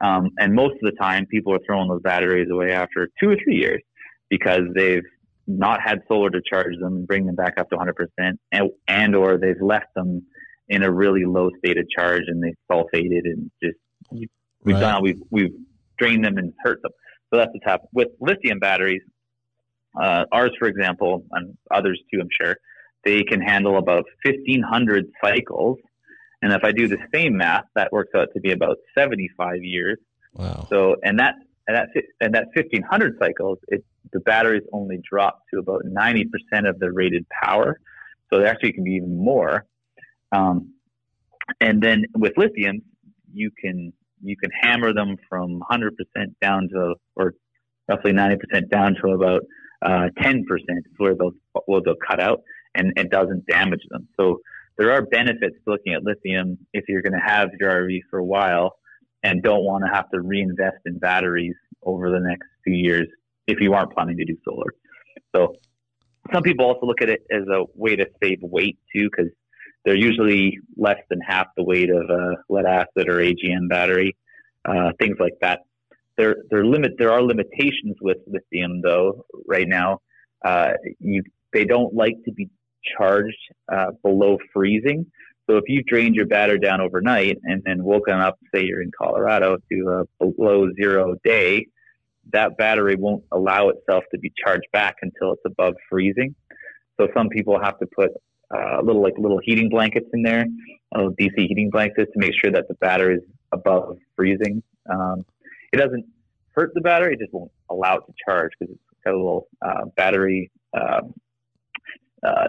Um, 0.01 0.31
and 0.38 0.53
most 0.53 0.74
of 0.74 0.81
the 0.81 0.97
time, 1.00 1.25
people 1.25 1.53
are 1.53 1.59
throwing 1.65 1.88
those 1.88 2.01
batteries 2.01 2.50
away 2.51 2.71
after 2.71 3.09
two 3.19 3.29
or 3.29 3.38
three 3.43 3.55
years 3.55 3.81
because 4.29 4.62
they've 4.75 5.03
not 5.47 5.79
had 5.81 5.99
solar 6.07 6.29
to 6.29 6.41
charge 6.47 6.77
them 6.79 6.95
and 6.95 7.07
bring 7.07 7.25
them 7.25 7.35
back 7.35 7.53
up 7.57 7.69
to 7.69 7.75
100%, 7.75 8.37
and, 8.51 8.69
and 8.87 9.15
or 9.15 9.37
they've 9.37 9.61
left 9.61 9.93
them 9.95 10.24
in 10.67 10.83
a 10.83 10.91
really 10.91 11.25
low 11.25 11.50
state 11.59 11.77
of 11.77 11.85
charge 11.89 12.24
and 12.27 12.43
they 12.43 12.53
sulfated 12.72 13.22
and 13.25 13.51
just 13.61 13.77
we've 14.11 14.75
right. 14.75 14.79
done 14.79 15.03
we've 15.03 15.22
we've 15.29 15.53
drained 15.98 16.25
them 16.25 16.37
and 16.37 16.53
hurt 16.63 16.81
them. 16.81 16.91
So 17.31 17.39
that's 17.39 17.51
what's 17.53 17.65
happened 17.65 17.89
with 17.93 18.07
lithium 18.20 18.59
batteries. 18.59 19.01
Uh, 20.00 20.25
ours, 20.31 20.51
for 20.59 20.67
example, 20.67 21.24
and 21.31 21.57
others 21.74 22.01
too, 22.11 22.20
I'm 22.20 22.27
sure, 22.41 22.57
they 23.05 23.24
can 23.24 23.39
handle 23.39 23.77
about 23.77 24.03
1,500 24.25 25.05
cycles. 25.24 25.77
And 26.41 26.51
if 26.51 26.63
I 26.63 26.72
do 26.72 26.87
the 26.87 26.98
same 27.13 27.37
math, 27.37 27.63
that 27.75 27.93
works 27.93 28.11
out 28.15 28.27
to 28.33 28.41
be 28.41 28.51
about 28.51 28.77
75 28.98 29.63
years. 29.63 29.98
Wow. 30.33 30.67
So, 30.70 30.98
and 31.03 31.20
that 31.20 31.35
and 31.67 31.77
that 31.77 31.89
and 32.20 32.35
that 32.35 32.48
1,500 32.53 33.17
cycles, 33.20 33.59
it 33.70 33.85
the 34.15 34.21
batteries 34.21 34.63
only 34.71 34.97
drop 35.07 35.41
to 35.53 35.59
about 35.59 35.83
90% 35.85 36.23
of 36.69 36.79
the 36.79 36.89
rated 36.89 37.25
power. 37.43 37.77
So 38.31 38.39
they 38.39 38.47
actually 38.47 38.71
can 38.71 38.85
be 38.85 38.91
even 38.91 39.17
more. 39.17 39.65
Um, 40.31 40.73
and 41.59 41.83
then 41.83 42.05
with 42.17 42.31
lithium, 42.37 42.81
you 43.31 43.51
can 43.61 43.91
you 44.23 44.37
can 44.37 44.49
hammer 44.61 44.93
them 44.93 45.17
from 45.29 45.61
100% 45.69 45.89
down 46.41 46.69
to 46.69 46.95
or 47.17 47.33
roughly 47.89 48.13
90% 48.13 48.69
down 48.71 48.95
to 49.03 49.09
about 49.09 49.41
uh, 49.85 50.07
10% 50.17 50.41
is 50.41 50.83
where 50.97 51.13
they'll 51.13 51.33
where 51.65 51.81
they'll 51.83 51.95
cut 52.07 52.21
out 52.21 52.39
and 52.73 52.93
it 52.95 53.11
doesn't 53.11 53.45
damage 53.47 53.83
them. 53.89 54.07
So 54.17 54.39
there 54.77 54.93
are 54.93 55.01
benefits 55.01 55.57
to 55.65 55.71
looking 55.71 55.93
at 55.93 56.03
lithium 56.03 56.57
if 56.73 56.85
you're 56.87 57.01
going 57.01 57.19
to 57.19 57.25
have 57.25 57.49
your 57.59 57.69
RV 57.69 57.99
for 58.09 58.19
a 58.19 58.25
while 58.25 58.77
and 59.23 59.43
don't 59.43 59.65
want 59.65 59.83
to 59.83 59.93
have 59.93 60.09
to 60.11 60.21
reinvest 60.21 60.77
in 60.85 60.99
batteries 60.99 61.55
over 61.83 62.09
the 62.09 62.19
next 62.19 62.47
few 62.63 62.75
years 62.75 63.07
if 63.48 63.60
you 63.60 63.74
aren't 63.74 63.94
planning 63.94 64.18
to 64.18 64.25
do 64.25 64.36
solar. 64.44 64.72
So 65.36 65.55
some 66.34 66.44
people 66.44 66.66
also 66.66 66.86
look 66.86 67.01
at 67.01 67.10
it 67.10 67.25
as 67.31 67.44
a 67.48 67.66
way 67.75 67.96
to 67.96 68.05
save 68.22 68.40
weight 68.42 68.77
too, 68.94 69.10
because 69.10 69.31
they're 69.84 69.96
usually 69.96 70.60
less 70.75 71.00
than 71.10 71.20
half 71.22 71.48
the 71.55 71.64
weight 71.64 71.90
of 71.90 72.10
a 72.10 72.38
lead 72.50 72.66
acid 72.66 73.08
or 73.08 73.20
AGM 73.20 73.70
battery, 73.70 74.18
uh, 74.68 74.92
things 75.00 75.18
like 75.20 75.38
that. 75.42 75.60
There, 76.18 76.38
there 76.50 76.66
limit. 76.66 76.94
There 76.98 77.12
are 77.12 77.22
limitations 77.22 77.98
with 78.01 78.18
lithium, 78.25 78.81
though. 78.81 79.25
Right 79.48 79.68
now, 79.68 80.00
uh, 80.44 80.72
you 81.00 81.24
they 81.53 81.66
don't 81.66 81.94
like 81.94 82.16
to 82.25 82.31
be 82.31 82.50
charged 82.98 83.38
uh, 83.72 83.92
below 84.03 84.38
freezing. 84.53 85.05
So 85.48 85.58
if 85.58 85.66
you've 85.68 85.86
drained 85.86 86.16
your 86.16 86.25
battery 86.25 86.60
down 86.60 86.81
overnight 86.81 87.38
and 87.44 87.62
then 87.66 87.84
woken 87.84 88.16
up, 88.16 88.40
say 88.53 88.64
you're 88.64 88.81
in 88.81 88.92
Colorado, 88.98 89.58
to 89.72 90.08
a 90.22 90.25
below 90.25 90.72
zero 90.74 91.16
day, 91.24 91.68
that 92.33 92.57
battery 92.57 92.96
won't 92.96 93.24
allow 93.31 93.70
itself 93.70 94.03
to 94.11 94.20
be 94.20 94.31
charged 94.44 94.68
back 94.72 94.96
until 95.01 95.33
it's 95.33 95.44
above 95.46 95.75
freezing. 95.90 96.35
So 97.00 97.07
some 97.16 97.29
people 97.29 97.59
have 97.61 97.77
to 97.79 97.85
put 97.85 98.11
uh, 98.53 98.81
little 98.81 99.01
like 99.01 99.14
little 99.18 99.40
heating 99.44 99.70
blankets 99.70 100.07
in 100.14 100.22
there, 100.22 100.46
little 100.94 101.11
DC 101.11 101.35
heating 101.35 101.70
blankets 101.70 102.11
to 102.14 102.20
make 102.20 102.33
sure 102.42 102.51
that 102.51 102.68
the 102.68 102.75
battery 102.75 103.16
is 103.16 103.24
above 103.51 103.98
freezing. 104.16 104.64
Um, 104.90 105.25
it 105.74 105.77
doesn't 105.77 106.05
hurt 106.51 106.74
the 106.74 106.81
battery; 106.81 107.14
it 107.14 107.20
just 107.20 107.33
won't 107.33 107.51
allow 107.70 107.98
it 107.98 108.03
to 108.07 108.14
charge 108.25 108.51
because 108.59 108.74
it's 108.74 109.03
got 109.03 109.14
a 109.14 109.18
little 109.18 109.48
uh, 109.61 109.85
battery 109.98 110.51
um, 110.74 111.14
uh, 112.25 112.48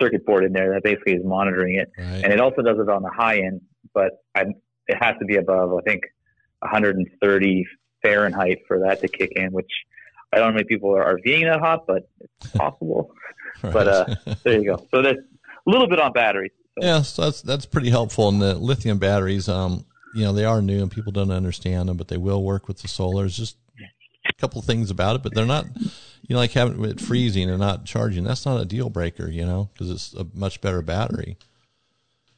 circuit 0.00 0.26
board 0.26 0.44
in 0.44 0.52
there 0.52 0.72
that 0.74 0.82
basically 0.82 1.14
is 1.14 1.24
monitoring 1.24 1.76
it, 1.76 1.90
right. 1.96 2.24
and 2.24 2.32
it 2.32 2.40
also 2.40 2.62
does 2.62 2.78
it 2.78 2.88
on 2.88 3.02
the 3.02 3.10
high 3.10 3.38
end, 3.38 3.60
but 3.94 4.22
I, 4.34 4.44
it 4.88 4.96
has 5.00 5.14
to 5.20 5.24
be 5.24 5.36
above 5.36 5.72
I 5.72 5.82
think 5.88 6.02
130 6.60 7.66
Fahrenheit 8.02 8.62
for 8.66 8.80
that 8.80 9.00
to 9.00 9.08
kick 9.08 9.32
in, 9.36 9.52
which 9.52 9.70
I 10.32 10.36
don't 10.38 10.46
know 10.46 10.50
how 10.52 10.54
many 10.54 10.64
people 10.64 10.94
are 10.96 11.16
RVing 11.16 11.50
that 11.50 11.60
hot, 11.60 11.86
but 11.86 12.08
it's 12.20 12.50
possible. 12.56 13.12
right. 13.62 13.72
But 13.72 13.88
uh, 13.88 14.14
there 14.42 14.58
you 14.60 14.64
go. 14.64 14.86
So 14.90 15.02
that's 15.02 15.18
a 15.18 15.70
little 15.70 15.88
bit 15.88 16.00
on 16.00 16.12
batteries. 16.12 16.52
So. 16.78 16.86
Yeah, 16.86 17.02
so 17.02 17.22
that's 17.22 17.42
that's 17.42 17.66
pretty 17.66 17.90
helpful. 17.90 18.28
And 18.28 18.40
the 18.40 18.54
lithium 18.54 18.98
batteries, 18.98 19.48
um, 19.48 19.84
you 20.14 20.24
know, 20.24 20.32
they 20.32 20.44
are 20.44 20.62
new 20.62 20.82
and 20.82 20.90
people 20.90 21.12
don't 21.12 21.30
understand 21.30 21.88
them, 21.88 21.96
but 21.96 22.08
they 22.08 22.16
will 22.16 22.42
work 22.42 22.66
with 22.66 22.78
the 22.80 22.88
solar. 22.88 23.26
It's 23.26 23.36
just 23.36 23.56
a 24.28 24.32
couple 24.34 24.62
things 24.62 24.90
about 24.90 25.16
it, 25.16 25.22
but 25.22 25.34
they're 25.34 25.46
not, 25.46 25.66
you 25.76 26.34
know, 26.34 26.36
like 26.36 26.52
having 26.52 26.82
it 26.84 27.00
freezing 27.00 27.50
and 27.50 27.58
not 27.58 27.84
charging. 27.84 28.24
That's 28.24 28.46
not 28.46 28.60
a 28.60 28.64
deal 28.64 28.88
breaker, 28.88 29.28
you 29.28 29.44
know, 29.44 29.68
because 29.72 29.90
it's 29.90 30.14
a 30.14 30.26
much 30.34 30.60
better 30.60 30.82
battery. 30.82 31.36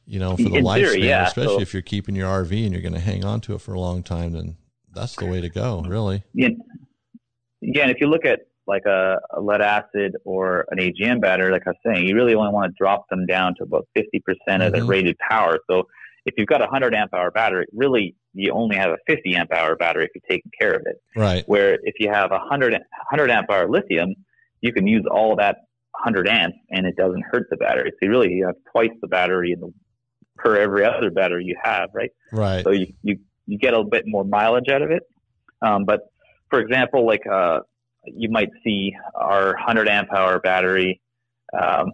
You 0.07 0.19
know, 0.19 0.37
for 0.37 0.43
the 0.43 0.55
In 0.57 0.65
lifespan, 0.65 0.75
theory, 0.75 1.07
yeah. 1.07 1.25
especially 1.25 1.55
so, 1.55 1.61
if 1.61 1.73
you're 1.73 1.81
keeping 1.81 2.15
your 2.15 2.29
RV 2.29 2.63
and 2.63 2.71
you're 2.71 2.83
going 2.83 2.93
to 2.93 2.99
hang 2.99 3.25
on 3.25 3.41
to 3.41 3.55
it 3.55 3.61
for 3.61 3.73
a 3.73 3.79
long 3.79 4.03
time, 4.03 4.33
then 4.33 4.55
that's 4.95 5.15
the 5.15 5.25
way 5.25 5.41
to 5.41 5.49
go, 5.49 5.83
really. 5.87 6.23
Yeah, 6.33 6.49
yeah. 7.61 7.83
And 7.83 7.91
if 7.91 7.97
you 7.99 8.07
look 8.07 8.25
at 8.25 8.39
like 8.67 8.85
a, 8.85 9.17
a, 9.35 9.41
lead 9.41 9.61
acid 9.61 10.15
or 10.23 10.65
an 10.71 10.79
AGM 10.79 11.21
battery, 11.21 11.51
like 11.51 11.63
I 11.67 11.71
was 11.71 11.77
saying, 11.85 12.07
you 12.07 12.15
really 12.15 12.33
only 12.33 12.51
want 12.51 12.71
to 12.71 12.75
drop 12.77 13.07
them 13.09 13.25
down 13.25 13.53
to 13.57 13.63
about 13.63 13.87
50% 13.95 14.03
mm 14.03 14.33
hmm 14.47 14.61
of 14.61 14.71
the 14.71 14.79
mm-hmm. 14.79 14.87
rated 14.87 15.17
power. 15.19 15.59
So 15.69 15.83
if 16.25 16.33
you've 16.37 16.47
got 16.47 16.61
a 16.61 16.65
100 16.65 16.95
amp 16.95 17.13
hour 17.13 17.29
battery, 17.29 17.67
really 17.73 18.15
you 18.33 18.51
only 18.51 18.75
have 18.75 18.91
a 18.91 18.97
50 19.07 19.35
amp 19.35 19.53
hour 19.53 19.75
battery 19.75 20.05
if 20.05 20.11
you're 20.15 20.29
taking 20.29 20.51
care 20.59 20.73
of 20.73 20.81
it. 20.85 21.01
Right. 21.15 21.47
Where 21.47 21.75
if 21.83 21.95
you 21.99 22.09
have 22.11 22.31
a 22.31 22.39
100, 22.39 22.73
100 22.73 23.31
amp 23.31 23.49
hour 23.51 23.69
lithium, 23.69 24.15
you 24.61 24.73
can 24.73 24.87
use 24.87 25.05
all 25.09 25.35
that 25.37 25.57
100 26.03 26.27
amps 26.27 26.57
and 26.71 26.85
it 26.85 26.95
doesn't 26.95 27.23
hurt 27.31 27.47
the 27.49 27.57
battery. 27.57 27.91
So 28.01 28.09
really 28.09 28.31
you 28.33 28.45
have 28.47 28.55
twice 28.71 28.95
the 29.01 29.07
battery 29.07 29.51
in 29.51 29.59
the, 29.59 29.71
per 30.37 30.57
every 30.57 30.83
other 30.83 31.11
battery 31.11 31.45
you 31.45 31.55
have, 31.63 31.89
right? 31.93 32.11
Right. 32.31 32.63
So 32.63 32.71
you, 32.71 32.87
you, 33.03 33.19
you 33.47 33.57
get 33.57 33.73
a 33.73 33.83
bit 33.83 34.05
more 34.07 34.23
mileage 34.23 34.69
out 34.69 34.81
of 34.81 34.91
it. 34.91 35.03
Um, 35.61 35.85
but 35.85 36.11
for 36.49 36.59
example, 36.59 37.05
like, 37.05 37.25
uh, 37.27 37.61
you 38.05 38.29
might 38.29 38.49
see 38.63 38.95
our 39.15 39.53
100 39.53 39.87
amp 39.87 40.13
hour 40.13 40.39
battery 40.39 41.01
um, 41.59 41.91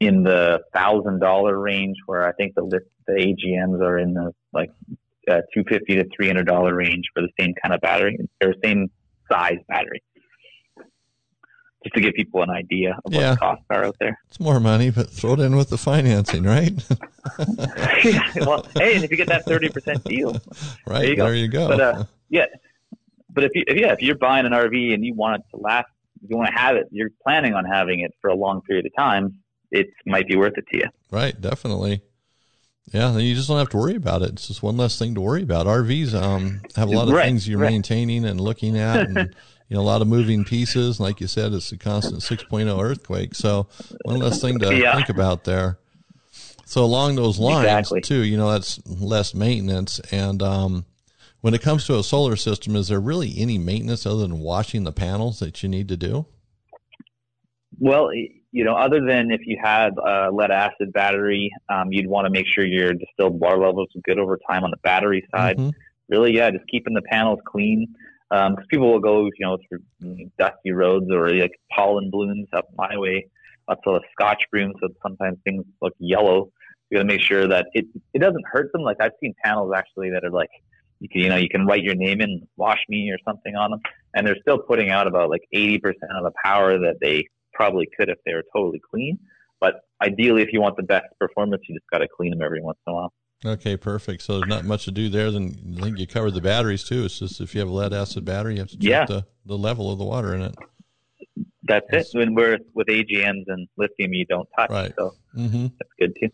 in 0.00 0.22
the 0.22 0.60
thousand 0.74 1.20
dollar 1.20 1.58
range, 1.58 1.96
where 2.06 2.26
I 2.26 2.32
think 2.32 2.54
the 2.54 2.80
the 3.06 3.12
AGMs 3.12 3.80
are 3.80 3.98
in 3.98 4.14
the 4.14 4.32
like 4.52 4.70
uh, 5.28 5.42
250 5.54 5.96
to 5.96 6.08
300 6.16 6.46
dollar 6.46 6.74
range 6.74 7.04
for 7.14 7.22
the 7.22 7.28
same 7.38 7.54
kind 7.62 7.74
of 7.74 7.80
battery 7.80 8.18
or 8.42 8.54
same 8.62 8.90
size 9.30 9.58
battery. 9.68 10.02
Just 11.84 11.94
to 11.94 12.00
give 12.00 12.14
people 12.14 12.42
an 12.42 12.50
idea 12.50 12.92
of 13.04 13.12
what 13.12 13.20
Yeah. 13.20 13.30
the 13.32 13.36
costs 13.36 13.64
are 13.70 13.84
out 13.84 13.96
there. 14.00 14.18
It's 14.28 14.40
more 14.40 14.58
money, 14.58 14.90
but 14.90 15.10
throw 15.10 15.34
it 15.34 15.40
in 15.40 15.54
with 15.54 15.68
the 15.70 15.78
financing, 15.78 16.42
right? 16.44 16.72
yeah, 18.04 18.20
well, 18.38 18.66
hey, 18.74 18.94
and 18.96 19.04
if 19.04 19.10
you 19.10 19.16
get 19.16 19.28
that 19.28 19.46
30% 19.46 20.02
deal, 20.04 20.32
right. 20.86 21.00
There 21.00 21.04
you 21.10 21.16
go. 21.16 21.24
There 21.26 21.34
you 21.34 21.48
go. 21.48 21.68
But 21.68 21.80
uh, 21.80 22.04
yeah, 22.30 22.46
but 23.30 23.44
if 23.44 23.50
you 23.54 23.64
if, 23.66 23.76
yeah, 23.78 23.92
if 23.92 24.00
you're 24.00 24.16
buying 24.16 24.46
an 24.46 24.52
RV 24.52 24.94
and 24.94 25.04
you 25.04 25.14
want 25.14 25.36
it 25.40 25.42
to 25.54 25.60
last, 25.60 25.88
you 26.26 26.36
want 26.36 26.48
to 26.54 26.58
have 26.58 26.76
it, 26.76 26.86
you're 26.90 27.10
planning 27.22 27.54
on 27.54 27.64
having 27.64 28.00
it 28.00 28.12
for 28.20 28.30
a 28.30 28.34
long 28.34 28.62
period 28.62 28.86
of 28.86 28.92
time. 28.96 29.34
It 29.70 29.88
might 30.06 30.26
be 30.28 30.36
worth 30.36 30.56
it 30.56 30.66
to 30.72 30.78
you. 30.78 30.86
Right, 31.10 31.38
definitely. 31.38 32.00
Yeah, 32.92 33.16
you 33.18 33.34
just 33.34 33.48
don't 33.48 33.58
have 33.58 33.70
to 33.70 33.76
worry 33.78 33.96
about 33.96 34.22
it. 34.22 34.30
It's 34.30 34.46
just 34.46 34.62
one 34.62 34.76
less 34.76 34.98
thing 34.98 35.14
to 35.14 35.20
worry 35.20 35.42
about. 35.42 35.66
RVs 35.66 36.14
um, 36.14 36.60
have 36.76 36.88
a 36.88 36.92
lot 36.92 37.08
of 37.08 37.14
Right, 37.14 37.24
things 37.24 37.48
you're 37.48 37.58
right. 37.58 37.70
maintaining 37.70 38.24
and 38.24 38.40
looking 38.40 38.78
at, 38.78 39.08
and 39.08 39.34
you 39.68 39.76
know 39.76 39.82
a 39.82 39.84
lot 39.84 40.02
of 40.02 40.08
moving 40.08 40.44
pieces. 40.44 41.00
Like 41.00 41.20
you 41.20 41.26
said, 41.26 41.52
it's 41.52 41.72
a 41.72 41.76
constant 41.78 42.20
6.0 42.22 42.82
earthquake, 42.82 43.34
so 43.34 43.66
one 44.04 44.20
less 44.20 44.40
thing 44.40 44.58
to 44.60 44.74
Yeah. 44.76 44.94
think 44.94 45.08
about 45.08 45.44
there. 45.44 45.78
So 46.66 46.82
along 46.84 47.16
those 47.16 47.38
lines, 47.38 47.64
Exactly. 47.92 48.00
too, 48.00 48.24
you 48.24 48.36
know 48.36 48.50
that's 48.50 48.84
less 48.86 49.34
maintenance. 49.34 50.00
And 50.10 50.42
um, 50.42 50.84
when 51.40 51.54
it 51.54 51.60
comes 51.62 51.86
to 51.86 51.98
a 51.98 52.02
solar 52.02 52.36
system, 52.36 52.74
is 52.76 52.88
there 52.88 53.00
really 53.00 53.34
any 53.38 53.58
maintenance 53.58 54.06
other 54.06 54.22
than 54.22 54.40
washing 54.40 54.84
the 54.84 54.92
panels 54.92 55.40
that 55.40 55.62
you 55.62 55.68
need 55.68 55.88
to 55.88 55.96
do? 55.96 56.26
Well, 57.78 58.10
you 58.14 58.64
know, 58.64 58.74
other 58.76 59.04
than 59.04 59.30
if 59.30 59.40
you 59.46 59.58
had 59.62 59.94
a 59.98 60.30
lead 60.30 60.50
acid 60.50 60.92
battery, 60.92 61.50
um, 61.68 61.92
you'd 61.92 62.06
want 62.06 62.24
to 62.26 62.30
make 62.30 62.46
sure 62.46 62.64
your 62.64 62.92
distilled 62.94 63.38
water 63.40 63.58
levels 63.58 63.88
are 63.96 64.00
good 64.04 64.18
over 64.18 64.38
time 64.48 64.62
on 64.64 64.70
the 64.70 64.76
battery 64.78 65.26
side. 65.34 65.58
Mhm. 65.58 65.72
Really, 66.08 66.34
yeah, 66.36 66.50
just 66.50 66.66
keeping 66.68 66.94
the 66.94 67.02
panels 67.02 67.40
clean. 67.44 67.94
Um, 68.34 68.56
because 68.56 68.66
people 68.68 68.90
will 68.90 69.00
go, 69.00 69.26
you 69.26 69.46
know, 69.46 69.58
through 69.68 70.28
dusty 70.40 70.72
roads 70.72 71.06
or 71.08 71.30
like 71.30 71.52
pollen 71.70 72.10
blooms 72.10 72.48
up 72.52 72.66
my 72.76 72.96
way. 72.98 73.28
Lots 73.68 73.80
of 73.86 74.02
scotch 74.10 74.42
broom, 74.50 74.72
so 74.80 74.88
sometimes 75.02 75.38
things 75.44 75.64
look 75.80 75.94
yellow. 76.00 76.50
You 76.90 76.98
got 76.98 77.02
to 77.02 77.06
make 77.06 77.20
sure 77.20 77.46
that 77.46 77.66
it 77.74 77.86
it 78.12 78.18
doesn't 78.18 78.44
hurt 78.50 78.72
them. 78.72 78.82
Like 78.82 78.96
I've 79.00 79.12
seen 79.20 79.34
panels 79.44 79.72
actually 79.74 80.10
that 80.10 80.24
are 80.24 80.30
like 80.30 80.50
you 80.98 81.08
can 81.08 81.20
you 81.20 81.28
know 81.28 81.36
you 81.36 81.48
can 81.48 81.64
write 81.64 81.84
your 81.84 81.94
name 81.94 82.20
in 82.20 82.42
wash 82.56 82.80
me 82.88 83.08
or 83.12 83.18
something 83.24 83.54
on 83.54 83.70
them, 83.70 83.80
and 84.14 84.26
they're 84.26 84.40
still 84.42 84.58
putting 84.58 84.90
out 84.90 85.06
about 85.06 85.30
like 85.30 85.44
eighty 85.52 85.78
percent 85.78 86.10
of 86.16 86.24
the 86.24 86.32
power 86.44 86.76
that 86.76 86.96
they 87.00 87.24
probably 87.52 87.86
could 87.96 88.08
if 88.08 88.18
they 88.26 88.34
were 88.34 88.44
totally 88.52 88.82
clean. 88.90 89.16
But 89.60 89.76
ideally, 90.02 90.42
if 90.42 90.48
you 90.52 90.60
want 90.60 90.76
the 90.76 90.82
best 90.82 91.06
performance, 91.20 91.62
you 91.68 91.76
just 91.76 91.88
got 91.88 91.98
to 91.98 92.08
clean 92.08 92.30
them 92.30 92.42
every 92.42 92.60
once 92.60 92.78
in 92.84 92.90
a 92.90 92.96
while. 92.96 93.12
Okay, 93.44 93.76
perfect. 93.76 94.22
So 94.22 94.38
there's 94.38 94.48
not 94.48 94.64
much 94.64 94.84
to 94.86 94.90
do 94.90 95.08
there. 95.08 95.30
Then 95.30 95.76
I 95.78 95.82
think 95.82 95.98
you 95.98 96.06
covered 96.06 96.32
the 96.32 96.40
batteries 96.40 96.84
too. 96.84 97.04
It's 97.04 97.18
just 97.18 97.40
if 97.40 97.54
you 97.54 97.60
have 97.60 97.68
a 97.68 97.72
lead 97.72 97.92
acid 97.92 98.24
battery, 98.24 98.54
you 98.54 98.60
have 98.60 98.68
to 98.70 98.76
check 98.78 98.82
Yeah. 98.90 99.04
the, 99.06 99.26
the 99.44 99.58
level 99.58 99.92
of 99.92 99.98
the 99.98 100.04
water 100.04 100.34
in 100.34 100.42
it. 100.42 100.54
That's 101.62 101.86
Yes. 101.92 102.14
it. 102.14 102.18
When 102.18 102.34
we're 102.34 102.58
with 102.74 102.86
AGMs 102.88 103.44
and 103.48 103.68
lithium, 103.76 104.12
you 104.14 104.24
don't 104.26 104.48
touch, 104.56 104.70
Right. 104.70 104.92
so 104.96 105.14
hmm 105.34 105.66
that's 105.78 105.90
good 105.98 106.16
too. 106.20 106.30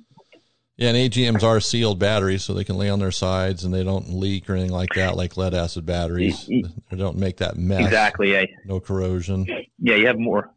Yeah, 0.76 0.88
and 0.88 0.96
AGMs 0.96 1.42
are 1.42 1.60
sealed 1.60 1.98
batteries, 1.98 2.42
so 2.42 2.54
they 2.54 2.64
can 2.64 2.76
lay 2.78 2.88
on 2.88 3.00
their 3.00 3.10
sides 3.10 3.64
and 3.64 3.74
they 3.74 3.84
don't 3.84 4.14
leak 4.14 4.48
or 4.48 4.54
anything 4.54 4.72
like 4.72 4.94
that, 4.94 5.14
like 5.16 5.36
lead 5.36 5.52
acid 5.52 5.84
batteries. 5.84 6.48
They 6.90 6.96
don't 6.96 7.18
make 7.18 7.36
that 7.38 7.56
mess. 7.56 7.84
Exactly. 7.84 8.32
Yeah. 8.32 8.44
No 8.64 8.80
corrosion. 8.80 9.46
Yeah. 9.78 9.94
You 9.96 10.06
have 10.06 10.18
more. 10.18 10.50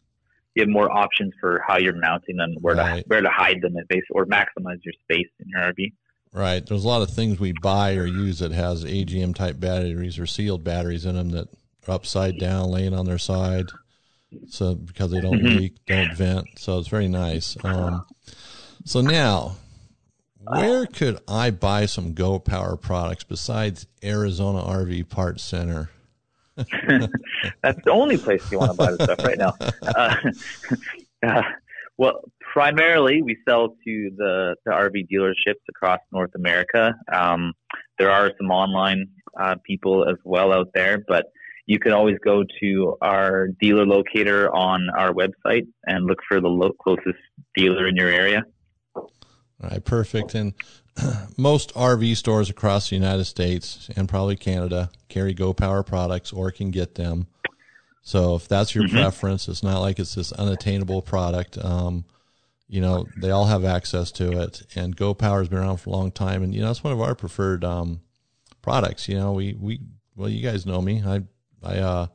You 0.55 0.61
have 0.61 0.69
more 0.69 0.89
options 0.91 1.33
for 1.39 1.61
how 1.67 1.77
you're 1.77 1.95
mounting 1.99 2.37
them, 2.37 2.53
where 2.61 2.75
Right. 2.75 3.01
to 3.03 3.07
where 3.07 3.21
to 3.21 3.29
hide 3.29 3.61
them, 3.61 3.75
and 3.75 3.87
base 3.87 4.03
or 4.11 4.25
maximize 4.27 4.79
your 4.83 4.93
space 5.03 5.27
in 5.39 5.49
your 5.49 5.61
RV. 5.61 5.93
Right. 6.33 6.65
There's 6.65 6.83
a 6.83 6.87
lot 6.87 7.03
of 7.03 7.11
things 7.11 7.39
we 7.39 7.51
buy 7.51 7.95
or 7.95 8.07
use 8.07 8.39
that 8.39 8.51
has 8.51 8.83
AGM 8.83 9.35
type 9.35 9.59
batteries 9.59 10.17
or 10.17 10.25
sealed 10.25 10.63
batteries 10.63 11.05
in 11.05 11.15
them 11.15 11.29
that 11.29 11.47
are 11.87 11.93
upside 11.93 12.39
down, 12.39 12.71
laying 12.71 12.93
on 12.95 13.05
their 13.05 13.19
side. 13.19 13.71
So 14.47 14.73
because 14.73 15.11
they 15.11 15.21
don't 15.21 15.43
Mhm. 15.43 15.55
leak, 15.57 15.85
don't 15.85 16.11
vent. 16.11 16.57
So 16.57 16.79
it's 16.79 16.87
very 16.87 17.07
nice. 17.07 17.55
Um, 17.63 18.03
so 18.83 19.01
now, 19.01 19.57
where 20.39 20.87
could 20.87 21.19
I 21.27 21.51
buy 21.51 21.85
some 21.85 22.13
Go 22.13 22.39
Power 22.39 22.77
products 22.77 23.23
besides 23.23 23.85
Arizona 24.03 24.59
RV 24.59 25.03
Parts 25.03 25.43
Center? 25.43 25.91
That's 26.57 27.83
the 27.83 27.91
only 27.91 28.17
place 28.17 28.41
you 28.51 28.57
want 28.57 28.71
to 28.71 28.77
buy 28.77 28.91
the 28.91 29.03
stuff 29.03 29.19
right 29.19 29.37
now. 29.37 29.53
Uh, 29.87 30.15
uh, 31.27 31.41
well, 31.97 32.23
primarily 32.53 33.23
we 33.23 33.35
sell 33.49 33.69
to 33.69 34.11
the, 34.15 34.55
the 34.63 34.71
RV 34.71 35.07
dealerships 35.11 35.63
across 35.67 35.99
North 36.11 36.29
America. 36.35 36.93
Um, 37.11 37.53
there 37.97 38.11
are 38.11 38.31
some 38.37 38.51
online 38.51 39.07
uh, 39.39 39.55
people 39.65 40.07
as 40.07 40.17
well 40.23 40.53
out 40.53 40.67
there, 40.75 41.03
but 41.07 41.25
you 41.65 41.79
can 41.79 41.93
always 41.93 42.17
go 42.23 42.43
to 42.61 42.95
our 43.01 43.47
dealer 43.59 43.87
locator 43.87 44.53
on 44.53 44.87
our 44.95 45.11
website 45.11 45.65
and 45.87 46.05
look 46.05 46.19
for 46.27 46.39
the 46.39 46.47
lo- 46.47 46.73
closest 46.79 47.17
dealer 47.55 47.87
in 47.87 47.95
your 47.95 48.09
area. 48.09 48.43
All 48.95 49.09
right, 49.63 49.83
perfect. 49.83 50.35
And 50.35 50.53
most 51.37 51.73
RV 51.73 52.15
stores 52.17 52.51
across 52.51 52.89
the 52.89 52.95
United 52.95 53.25
States 53.25 53.89
and 53.95 54.07
probably 54.07 54.35
Canada 54.35 54.91
carry 55.09 55.33
Go 55.33 55.53
Power 55.53 55.81
products 55.81 56.31
or 56.31 56.51
can 56.51 56.69
get 56.69 56.95
them. 56.95 57.25
So 58.03 58.35
if 58.35 58.47
that's 58.47 58.75
your 58.75 58.83
Mhm. 58.83 58.91
preference, 58.91 59.47
it's 59.47 59.63
not 59.63 59.79
like 59.79 59.97
it's 59.97 60.13
this 60.13 60.31
unattainable 60.33 61.01
product. 61.01 61.57
Um, 61.57 62.03
you 62.67 62.81
know, 62.81 63.05
they 63.17 63.29
all 63.29 63.45
have 63.45 63.65
access 63.65 64.11
to 64.13 64.41
it, 64.41 64.63
and 64.75 64.95
Go 64.95 65.13
Power 65.13 65.39
has 65.39 65.49
been 65.49 65.59
around 65.59 65.77
for 65.77 65.89
a 65.89 65.93
long 65.93 66.11
time, 66.11 66.43
and 66.43 66.53
you 66.53 66.61
know, 66.61 66.71
it's 66.71 66.83
one 66.83 66.93
of 66.93 67.01
our 67.01 67.15
preferred 67.15 67.63
um, 67.63 68.01
products. 68.61 69.07
You 69.07 69.15
know, 69.15 69.33
we 69.33 69.53
we 69.53 69.81
well, 70.15 70.29
you 70.29 70.41
guys 70.41 70.65
know 70.65 70.81
me. 70.81 71.03
I 71.05 71.21
I 71.61 71.77
uh, 71.77 72.07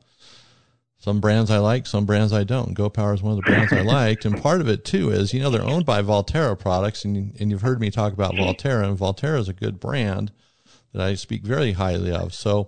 some 0.97 1.21
brands 1.21 1.49
I 1.49 1.59
like, 1.59 1.87
some 1.87 2.05
brands 2.05 2.33
I 2.33 2.43
don't. 2.43 2.73
Go 2.73 2.89
Power 2.89 3.13
is 3.13 3.23
one 3.23 3.37
of 3.37 3.37
the 3.37 3.49
brands 3.49 3.71
I 3.71 3.81
liked, 3.83 4.25
and 4.25 4.41
part 4.41 4.59
of 4.59 4.67
it 4.67 4.83
too 4.83 5.11
is 5.11 5.33
you 5.33 5.39
know 5.39 5.49
they're 5.49 5.63
owned 5.63 5.85
by 5.85 6.01
Valterra 6.01 6.59
products, 6.59 7.05
and 7.05 7.35
and 7.39 7.51
you've 7.51 7.61
heard 7.61 7.79
me 7.79 7.89
talk 7.89 8.11
about 8.11 8.33
Valterra, 8.33 8.85
and 8.85 8.97
Valterra 8.97 9.39
is 9.39 9.49
a 9.49 9.53
good 9.53 9.79
brand 9.79 10.31
that 10.93 11.01
I 11.01 11.15
speak 11.15 11.43
very 11.43 11.73
highly 11.73 12.11
of. 12.11 12.33
So, 12.33 12.67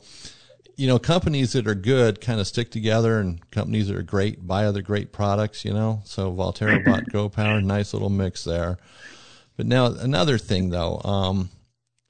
you 0.82 0.88
know, 0.88 0.98
companies 0.98 1.54
that 1.54 1.68
are 1.68 1.76
good 1.76 2.20
kind 2.22 2.40
of 2.40 2.48
stick 2.48 2.72
together, 2.72 3.20
and 3.20 3.40
companies 3.52 3.88
that 3.88 3.96
are 3.96 4.02
great 4.02 4.48
buy 4.48 4.66
other 4.66 4.82
great 4.82 5.12
products. 5.12 5.64
You 5.64 5.74
know, 5.74 6.02
so 6.06 6.34
Valterra 6.34 6.84
bought 6.86 7.04
GoPower, 7.04 7.64
nice 7.64 7.94
little 7.94 8.10
mix 8.10 8.44
there. 8.46 8.80
But 9.58 9.68
now 9.68 9.86
another 9.86 10.40
thing 10.40 10.72
though, 10.72 11.00
um, 11.04 11.52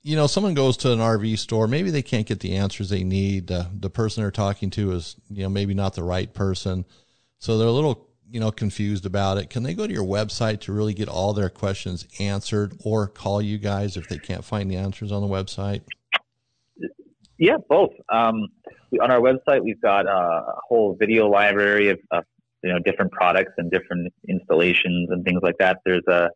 you 0.03 0.15
know, 0.15 0.25
someone 0.25 0.53
goes 0.53 0.77
to 0.77 0.93
an 0.93 0.99
RV 0.99 1.37
store, 1.39 1.67
maybe 1.67 1.91
they 1.91 2.01
can't 2.01 2.25
get 2.25 2.39
the 2.39 2.55
answers 2.55 2.87
they 2.87 3.03
need. 3.03 3.51
Uh, 3.51 3.65
the 3.77 3.89
person 3.89 4.23
they're 4.23 4.31
talking 4.31 4.69
to 4.69 4.93
is, 4.93 5.17
you 5.29 5.43
know, 5.43 5.49
maybe 5.49 5.73
not 5.73 5.93
the 5.93 6.03
right 6.03 6.33
person. 6.33 6.85
So 7.39 7.57
they're 7.57 7.67
a 7.67 7.71
little, 7.71 8.07
you 8.29 8.39
know, 8.39 8.51
confused 8.51 9.05
about 9.05 9.37
it. 9.37 9.49
Can 9.49 9.63
they 9.63 9.73
go 9.73 9.85
to 9.85 9.93
your 9.93 10.05
website 10.05 10.61
to 10.61 10.71
really 10.71 10.93
get 10.93 11.09
all 11.09 11.33
their 11.33 11.49
questions 11.49 12.07
answered 12.21 12.77
or 12.85 13.07
call 13.07 13.41
you 13.41 13.57
guys 13.57 13.97
if 13.97 14.07
they 14.07 14.17
can't 14.17 14.45
find 14.45 14.71
the 14.71 14.77
answers 14.77 15.11
on 15.11 15.21
the 15.21 15.27
website? 15.27 15.81
Yeah, 17.41 17.57
both. 17.67 17.89
Um, 18.13 18.49
we, 18.91 18.99
on 18.99 19.09
our 19.09 19.19
website, 19.19 19.63
we've 19.63 19.81
got 19.81 20.05
uh, 20.05 20.43
a 20.47 20.59
whole 20.69 20.95
video 20.99 21.27
library 21.27 21.89
of, 21.89 21.99
of 22.11 22.23
you 22.63 22.71
know 22.71 22.77
different 22.77 23.11
products 23.13 23.53
and 23.57 23.71
different 23.71 24.13
installations 24.29 25.09
and 25.09 25.25
things 25.25 25.39
like 25.41 25.55
that. 25.57 25.79
There's 25.83 26.03
a 26.07 26.29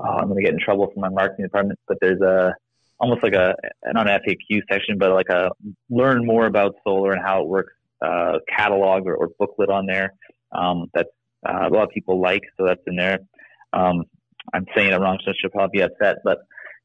oh, 0.00 0.04
I'm 0.04 0.28
going 0.28 0.36
to 0.36 0.42
get 0.42 0.54
in 0.54 0.58
trouble 0.58 0.90
from 0.90 1.02
my 1.02 1.10
marketing 1.10 1.44
department, 1.44 1.78
but 1.86 1.98
there's 2.00 2.22
a 2.22 2.54
almost 2.98 3.22
like 3.22 3.34
a 3.34 3.54
not 3.92 4.08
an 4.08 4.20
FAQ 4.26 4.62
section, 4.70 4.96
but 4.96 5.12
like 5.12 5.28
a 5.28 5.50
learn 5.90 6.24
more 6.24 6.46
about 6.46 6.76
solar 6.82 7.12
and 7.12 7.20
how 7.22 7.42
it 7.42 7.48
works 7.48 7.74
uh, 8.00 8.38
catalog 8.48 9.06
or, 9.06 9.14
or 9.14 9.28
booklet 9.38 9.68
on 9.68 9.84
there. 9.84 10.14
Um, 10.50 10.86
that 10.94 11.08
uh, 11.46 11.68
a 11.68 11.70
lot 11.70 11.82
of 11.82 11.90
people 11.90 12.22
like, 12.22 12.40
so 12.56 12.64
that's 12.64 12.80
in 12.86 12.96
there. 12.96 13.18
Um, 13.74 14.04
I'm 14.54 14.64
saying 14.74 14.92
it 14.92 14.96
wrong, 14.98 15.18
so 15.26 15.32
she'll 15.38 15.50
probably 15.50 15.80
be 15.80 15.82
upset, 15.82 16.16
but 16.24 16.38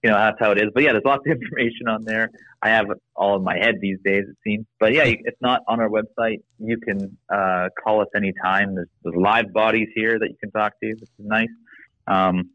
you 0.04 0.10
know 0.10 0.16
that's 0.16 0.38
how 0.40 0.52
it 0.52 0.58
is. 0.58 0.70
But 0.74 0.84
yeah, 0.84 0.92
there's 0.92 1.06
lots 1.06 1.24
of 1.26 1.32
information 1.42 1.88
on 1.88 2.04
there. 2.04 2.30
I 2.62 2.70
have 2.70 2.90
it 2.90 3.02
all 3.16 3.38
in 3.38 3.44
my 3.44 3.58
head 3.58 3.76
these 3.82 3.98
days, 4.04 4.24
it 4.28 4.38
seems. 4.44 4.66
But 4.80 4.94
yeah, 4.94 5.04
it's 5.06 5.42
not 5.42 5.62
on 5.68 5.80
our 5.80 5.90
website. 5.90 6.42
You 6.60 6.78
can 6.78 7.18
uh, 7.34 7.70
call 7.84 8.02
us 8.02 8.08
anytime. 8.16 8.76
There's, 8.76 8.90
there's 9.04 9.16
live 9.16 9.54
bodies 9.54 9.90
here 9.96 10.18
that 10.18 10.28
you 10.28 10.36
can 10.40 10.52
talk 10.52 10.74
to, 10.82 10.88
which 10.90 11.02
is 11.02 11.10
nice. 11.20 11.48
Um, 12.08 12.50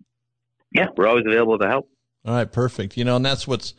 yeah, 0.72 0.86
we're 0.96 1.06
always 1.06 1.24
available 1.26 1.58
to 1.58 1.68
help. 1.68 1.88
All 2.24 2.34
right, 2.34 2.50
perfect. 2.50 2.96
You 2.96 3.04
know, 3.04 3.16
and 3.16 3.24
that's 3.24 3.46
what's 3.46 3.74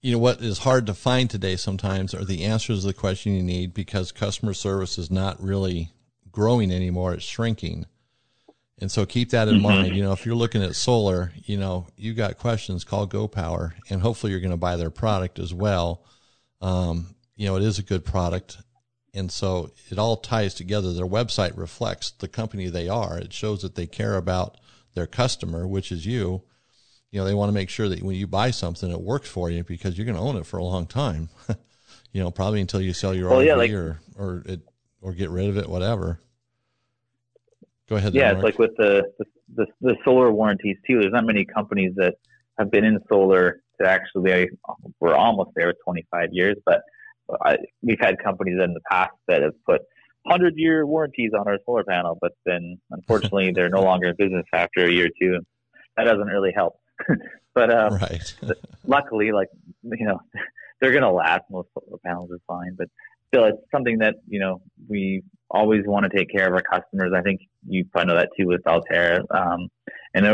you 0.00 0.12
know 0.12 0.18
what 0.18 0.40
is 0.40 0.58
hard 0.58 0.86
to 0.86 0.94
find 0.94 1.28
today 1.28 1.56
sometimes 1.56 2.14
are 2.14 2.24
the 2.24 2.44
answers 2.44 2.82
to 2.82 2.86
the 2.86 2.94
question 2.94 3.34
you 3.34 3.42
need 3.42 3.74
because 3.74 4.12
customer 4.12 4.54
service 4.54 4.96
is 4.96 5.10
not 5.10 5.42
really 5.42 5.90
growing 6.30 6.70
anymore, 6.70 7.14
it's 7.14 7.24
shrinking. 7.24 7.86
And 8.80 8.90
so 8.90 9.04
keep 9.04 9.30
that 9.30 9.48
in 9.48 9.56
Mhm. 9.58 9.62
mind. 9.62 9.96
You 9.96 10.02
know, 10.02 10.12
if 10.12 10.24
you're 10.24 10.36
looking 10.36 10.62
at 10.62 10.76
solar, 10.76 11.32
you 11.44 11.56
know, 11.56 11.88
you 11.96 12.14
got 12.14 12.38
questions, 12.38 12.84
call 12.84 13.06
Go 13.06 13.26
Power, 13.26 13.74
and 13.90 14.02
hopefully 14.02 14.30
you're 14.30 14.40
going 14.40 14.52
to 14.52 14.56
buy 14.56 14.76
their 14.76 14.90
product 14.90 15.38
as 15.38 15.52
well. 15.52 16.02
Um, 16.60 17.14
you 17.36 17.46
know, 17.46 17.56
it 17.56 17.62
is 17.62 17.78
a 17.78 17.82
good 17.82 18.04
product. 18.04 18.58
And 19.14 19.32
so 19.32 19.70
it 19.90 19.98
all 19.98 20.16
ties 20.16 20.54
together. 20.54 20.92
Their 20.92 21.06
website 21.06 21.56
reflects 21.56 22.10
the 22.12 22.28
company 22.28 22.68
they 22.68 22.88
are. 22.88 23.18
It 23.18 23.32
shows 23.32 23.62
that 23.62 23.74
they 23.74 23.86
care 23.86 24.16
about 24.16 24.58
their 24.94 25.06
customer, 25.06 25.66
which 25.66 25.90
is 25.90 26.06
you, 26.06 26.42
you 27.10 27.18
know, 27.18 27.24
they 27.24 27.34
want 27.34 27.48
to 27.48 27.54
make 27.54 27.70
sure 27.70 27.88
that 27.88 28.02
when 28.02 28.16
you 28.16 28.26
buy 28.26 28.50
something, 28.50 28.90
it 28.90 29.00
works 29.00 29.28
for 29.28 29.50
you 29.50 29.64
because 29.64 29.96
you're 29.96 30.04
going 30.04 30.16
to 30.16 30.22
own 30.22 30.36
it 30.36 30.46
for 30.46 30.58
a 30.58 30.64
long 30.64 30.86
time. 30.86 31.30
you 32.12 32.22
know, 32.22 32.30
probably 32.30 32.60
until 32.60 32.80
you 32.80 32.92
sell 32.92 33.14
your 33.14 33.30
well, 33.30 33.40
RV 33.40 33.46
yeah, 33.46 33.54
like, 33.54 33.70
or 33.72 34.00
or 34.16 34.42
it 34.46 34.60
or 35.00 35.12
get 35.14 35.30
rid 35.30 35.48
of 35.48 35.56
it, 35.56 35.68
whatever. 35.68 36.20
Go 37.88 37.96
ahead. 37.96 38.14
Yeah, 38.14 38.32
it's 38.32 38.42
like 38.42 38.58
with 38.58 38.76
the, 38.76 39.04
the, 39.54 39.66
the 39.80 39.96
solar 40.04 40.30
warranties 40.30 40.76
too. 40.86 41.00
There's 41.00 41.12
not 41.12 41.24
many 41.24 41.44
companies 41.44 41.92
that 41.96 42.16
have 42.58 42.70
been 42.70 42.84
in 42.84 42.98
solar 43.08 43.60
to 43.80 43.88
actually. 43.88 44.50
We're 45.00 45.14
almost 45.14 45.50
there 45.56 45.68
with 45.68 45.76
25 45.84 46.28
years, 46.32 46.56
but 46.66 46.82
I, 47.42 47.56
we've 47.82 48.00
had 48.00 48.22
companies 48.22 48.58
in 48.62 48.74
the 48.74 48.80
past 48.90 49.12
that 49.26 49.42
have 49.42 49.52
put 49.64 49.82
hundred 50.26 50.54
year 50.56 50.86
warranties 50.86 51.30
on 51.38 51.46
our 51.48 51.58
solar 51.64 51.84
panel, 51.84 52.18
but 52.20 52.32
then 52.44 52.78
unfortunately 52.90 53.52
they're 53.54 53.70
no 53.70 53.82
longer 53.82 54.08
in 54.08 54.16
business 54.16 54.44
after 54.52 54.84
a 54.84 54.90
year 54.90 55.06
or 55.06 55.10
two. 55.20 55.40
That 55.96 56.04
doesn't 56.04 56.26
really 56.26 56.52
help. 56.54 56.78
but 57.54 57.72
um, 57.72 57.94
right. 57.94 58.34
luckily, 58.86 59.32
like 59.32 59.48
you 59.82 60.06
know, 60.06 60.20
they're 60.80 60.92
going 60.92 61.02
to 61.02 61.10
last. 61.10 61.42
Most 61.50 61.68
solar 61.74 61.98
panels 62.04 62.30
are 62.30 62.40
fine, 62.46 62.74
but 62.76 62.88
still, 63.28 63.44
it's 63.44 63.58
something 63.72 63.98
that 63.98 64.16
you 64.26 64.40
know 64.40 64.60
we 64.88 65.22
always 65.50 65.82
want 65.86 66.04
to 66.04 66.16
take 66.16 66.30
care 66.30 66.46
of 66.46 66.54
our 66.54 66.62
customers. 66.62 67.12
I 67.14 67.22
think 67.22 67.40
you 67.66 67.84
probably 67.84 68.12
know 68.12 68.20
that 68.20 68.30
too 68.38 68.46
with 68.46 68.62
Valterra. 68.64 69.20
Um, 69.30 69.68
and 70.14 70.24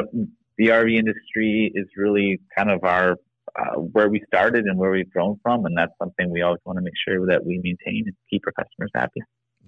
the 0.57 0.68
RV 0.68 0.96
industry 0.96 1.72
is 1.74 1.87
really 1.96 2.40
kind 2.57 2.70
of 2.70 2.85
our 2.85 3.16
uh, 3.57 3.76
where 3.76 4.09
we 4.09 4.22
started 4.26 4.64
and 4.64 4.78
where 4.78 4.90
we've 4.90 5.11
grown 5.11 5.38
from, 5.42 5.64
and 5.66 5.76
that's 5.76 5.92
something 5.98 6.30
we 6.30 6.42
always 6.42 6.61
want 6.64 6.76
to 6.76 6.83
make 6.83 6.94
sure 7.07 7.26
that 7.26 7.44
we 7.44 7.61
maintain 7.62 8.04
and 8.07 8.14
keep 8.30 8.42
our 8.46 8.52
customers 8.52 8.90
happy. 8.94 9.20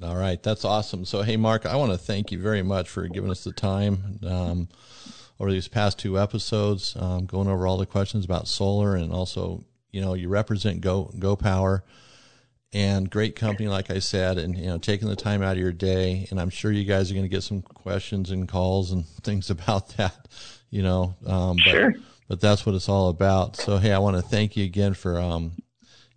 All 0.03 0.17
right, 0.17 0.43
that's 0.43 0.65
awesome. 0.65 1.05
So, 1.05 1.23
hey, 1.23 1.37
Mark, 1.37 1.65
I 1.65 1.77
want 1.77 1.93
to 1.93 1.99
thank 1.99 2.31
you 2.31 2.39
very 2.39 2.63
much 2.63 2.89
for 2.89 3.07
giving 3.09 3.31
us 3.31 3.45
the 3.45 3.53
time 3.53 4.19
um, 4.27 4.69
over 5.41 5.51
these 5.51 5.69
past 5.69 5.99
two 5.99 6.19
episodes, 6.19 6.97
um, 6.99 7.27
going 7.27 7.49
over 7.49 7.67
all 7.67 7.79
the 7.79 7.87
questions 7.87 8.25
about 8.25 8.47
solar, 8.49 8.95
and 8.95 9.13
also, 9.13 9.65
you 9.93 10.01
know, 10.01 10.15
you 10.15 10.29
represent 10.29 10.81
Go 10.81 11.13
Go 11.19 11.37
Power, 11.37 11.83
and 12.73 13.11
great 13.11 13.37
company, 13.37 13.69
like 13.69 13.91
I 13.91 14.01
said, 14.01 14.39
and 14.39 14.57
you 14.57 14.67
know, 14.67 14.79
taking 14.79 15.09
the 15.09 15.17
time 15.17 15.43
out 15.43 15.53
of 15.53 15.59
your 15.59 15.73
day. 15.73 16.27
And 16.31 16.41
I'm 16.41 16.51
sure 16.51 16.71
you 16.71 16.85
guys 16.85 17.11
are 17.11 17.15
going 17.15 17.25
to 17.25 17.31
get 17.31 17.43
some 17.43 17.63
questions 17.63 18.31
and 18.31 18.49
calls 18.49 18.93
and 18.93 19.07
things 19.23 19.51
about 19.51 19.97
that, 19.97 20.29
you 20.71 20.83
know. 20.83 21.17
Um, 21.27 21.57
but, 21.57 21.71
sure. 21.71 21.95
But 22.29 22.41
that's 22.41 22.67
what 22.67 22.75
it's 22.75 22.89
all 22.89 23.09
about. 23.09 23.57
So, 23.57 23.79
hey, 23.79 23.93
I 23.93 23.99
want 23.99 24.17
to 24.17 24.23
thank 24.23 24.57
you 24.57 24.65
again 24.65 24.95
for 24.95 25.21
um, 25.21 25.53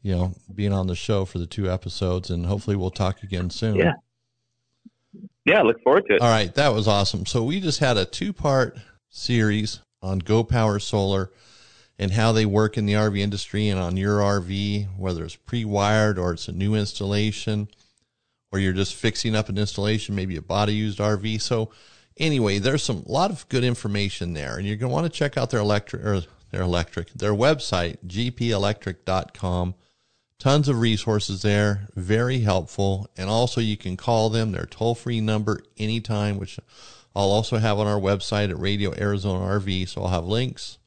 you 0.02 0.16
know, 0.16 0.34
being 0.54 0.74
on 0.74 0.88
the 0.88 0.96
show 0.96 1.26
for 1.26 1.40
the 1.40 1.46
two 1.46 1.70
episodes, 1.70 2.30
and 2.30 2.46
hopefully 2.46 2.76
we'll 2.76 2.92
talk 2.92 3.24
again 3.24 3.50
soon. 3.50 3.76
Yeah. 3.76 3.94
Yeah, 5.46 5.62
look 5.62 5.82
forward 5.82 6.06
to 6.08 6.16
it. 6.16 6.22
All 6.22 6.30
right, 6.30 6.54
that 6.56 6.74
was 6.74 6.88
awesome. 6.88 7.26
So 7.26 7.44
we 7.44 7.60
just 7.60 7.80
had 7.80 7.98
a 7.98 8.06
two-part 8.06 8.78
series 9.10 9.80
on 10.02 10.20
Go 10.20 10.44
Power 10.44 10.80
Solar 10.80 11.32
and 12.00 12.12
how 12.12 12.32
they 12.32 12.46
work 12.46 12.78
in 12.78 12.86
the 12.86 12.94
RV 12.94 13.20
industry 13.20 13.68
and 13.68 13.80
on 13.80 13.98
your 13.98 14.20
RV, 14.20 14.98
whether 14.98 15.26
it's 15.26 15.36
pre-wired 15.36 16.18
or 16.18 16.32
it's 16.32 16.48
a 16.48 16.54
new 16.54 16.74
installation, 16.74 17.68
or 18.52 18.60
you're 18.60 18.74
just 18.74 18.96
fixing 18.96 19.36
up 19.36 19.50
an 19.50 19.58
installation, 19.58 20.16
maybe 20.16 20.38
a 20.38 20.42
body 20.42 20.74
used 20.74 21.00
RV. 21.00 21.42
So 21.42 21.72
anyway, 22.18 22.58
there's 22.58 22.84
some 22.84 23.04
a 23.06 23.12
lot 23.12 23.32
of 23.32 23.48
good 23.50 23.66
information 23.66 24.34
there, 24.34 24.58
and 24.58 24.66
you're 24.66 24.78
going 24.78 24.90
to 24.90 24.94
want 24.94 25.12
to 25.12 25.16
check 25.16 25.38
out 25.38 25.50
their 25.50 25.60
electric 25.60 26.04
or 26.04 26.22
their 26.52 26.62
electric 26.62 27.10
their 27.12 27.34
website 27.34 27.98
gpelectric.com 28.08 29.76
Tons 30.40 30.70
of 30.70 30.80
resources 30.80 31.42
there, 31.42 31.90
very 31.96 32.40
helpful. 32.40 33.10
And 33.18 33.30
also, 33.30 33.60
you 33.60 33.76
can 33.76 33.98
call 33.98 34.30
them, 34.30 34.54
their 34.54 34.66
toll 34.66 34.96
free 34.96 35.20
number 35.20 35.62
anytime, 35.78 36.38
which 36.38 36.58
I'll 37.14 37.30
also 37.30 37.58
have 37.58 37.78
on 37.78 37.88
our 37.88 38.00
website 38.00 38.50
at 38.50 38.58
Radio 38.58 38.94
Arizona 38.98 39.42
RV. 39.60 39.90
So 39.90 40.04
I'll 40.04 40.08
have 40.08 40.24
links 40.24 40.79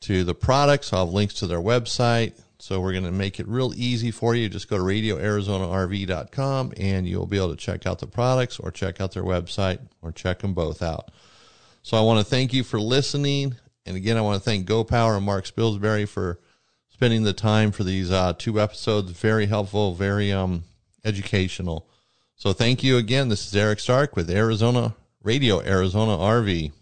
to 0.00 0.24
the 0.24 0.34
products, 0.34 0.92
I'll 0.92 1.06
have 1.06 1.14
links 1.14 1.34
to 1.34 1.46
their 1.46 1.60
website. 1.60 2.32
So 2.58 2.80
we're 2.80 2.92
going 2.92 3.04
to 3.04 3.10
make 3.10 3.40
it 3.40 3.48
real 3.48 3.72
easy 3.74 4.10
for 4.10 4.34
you. 4.34 4.48
Just 4.48 4.68
go 4.68 4.76
to 4.76 4.82
radioarizonarv.com 4.82 6.72
and 6.76 7.08
you'll 7.08 7.26
be 7.26 7.38
able 7.38 7.50
to 7.50 7.56
check 7.56 7.86
out 7.86 8.00
the 8.00 8.06
products 8.06 8.58
or 8.58 8.70
check 8.70 9.00
out 9.00 9.12
their 9.12 9.22
website 9.22 9.78
or 10.02 10.12
check 10.12 10.40
them 10.40 10.52
both 10.52 10.82
out. 10.82 11.10
So 11.82 11.96
I 11.96 12.02
want 12.02 12.18
to 12.18 12.24
thank 12.24 12.52
you 12.52 12.62
for 12.62 12.78
listening. 12.78 13.56
And 13.86 13.96
again, 13.96 14.18
I 14.18 14.20
want 14.20 14.42
to 14.42 14.44
thank 14.44 14.66
Go 14.66 14.84
Power 14.84 15.16
and 15.16 15.24
Mark 15.24 15.46
Spilsbury 15.46 16.06
for 16.06 16.38
spending 16.90 17.22
the 17.22 17.32
time 17.32 17.72
for 17.72 17.82
these 17.82 18.10
uh, 18.10 18.34
two 18.36 18.60
episodes. 18.60 19.10
Very 19.12 19.46
helpful, 19.46 19.94
very 19.94 20.30
um, 20.30 20.64
educational. 21.02 21.88
So 22.36 22.52
thank 22.52 22.84
you 22.84 22.98
again. 22.98 23.30
This 23.30 23.46
is 23.46 23.56
Eric 23.56 23.80
Stark 23.80 24.16
with 24.16 24.30
Arizona 24.30 24.94
Radio, 25.22 25.62
Arizona 25.62 26.18
RV. 26.18 26.72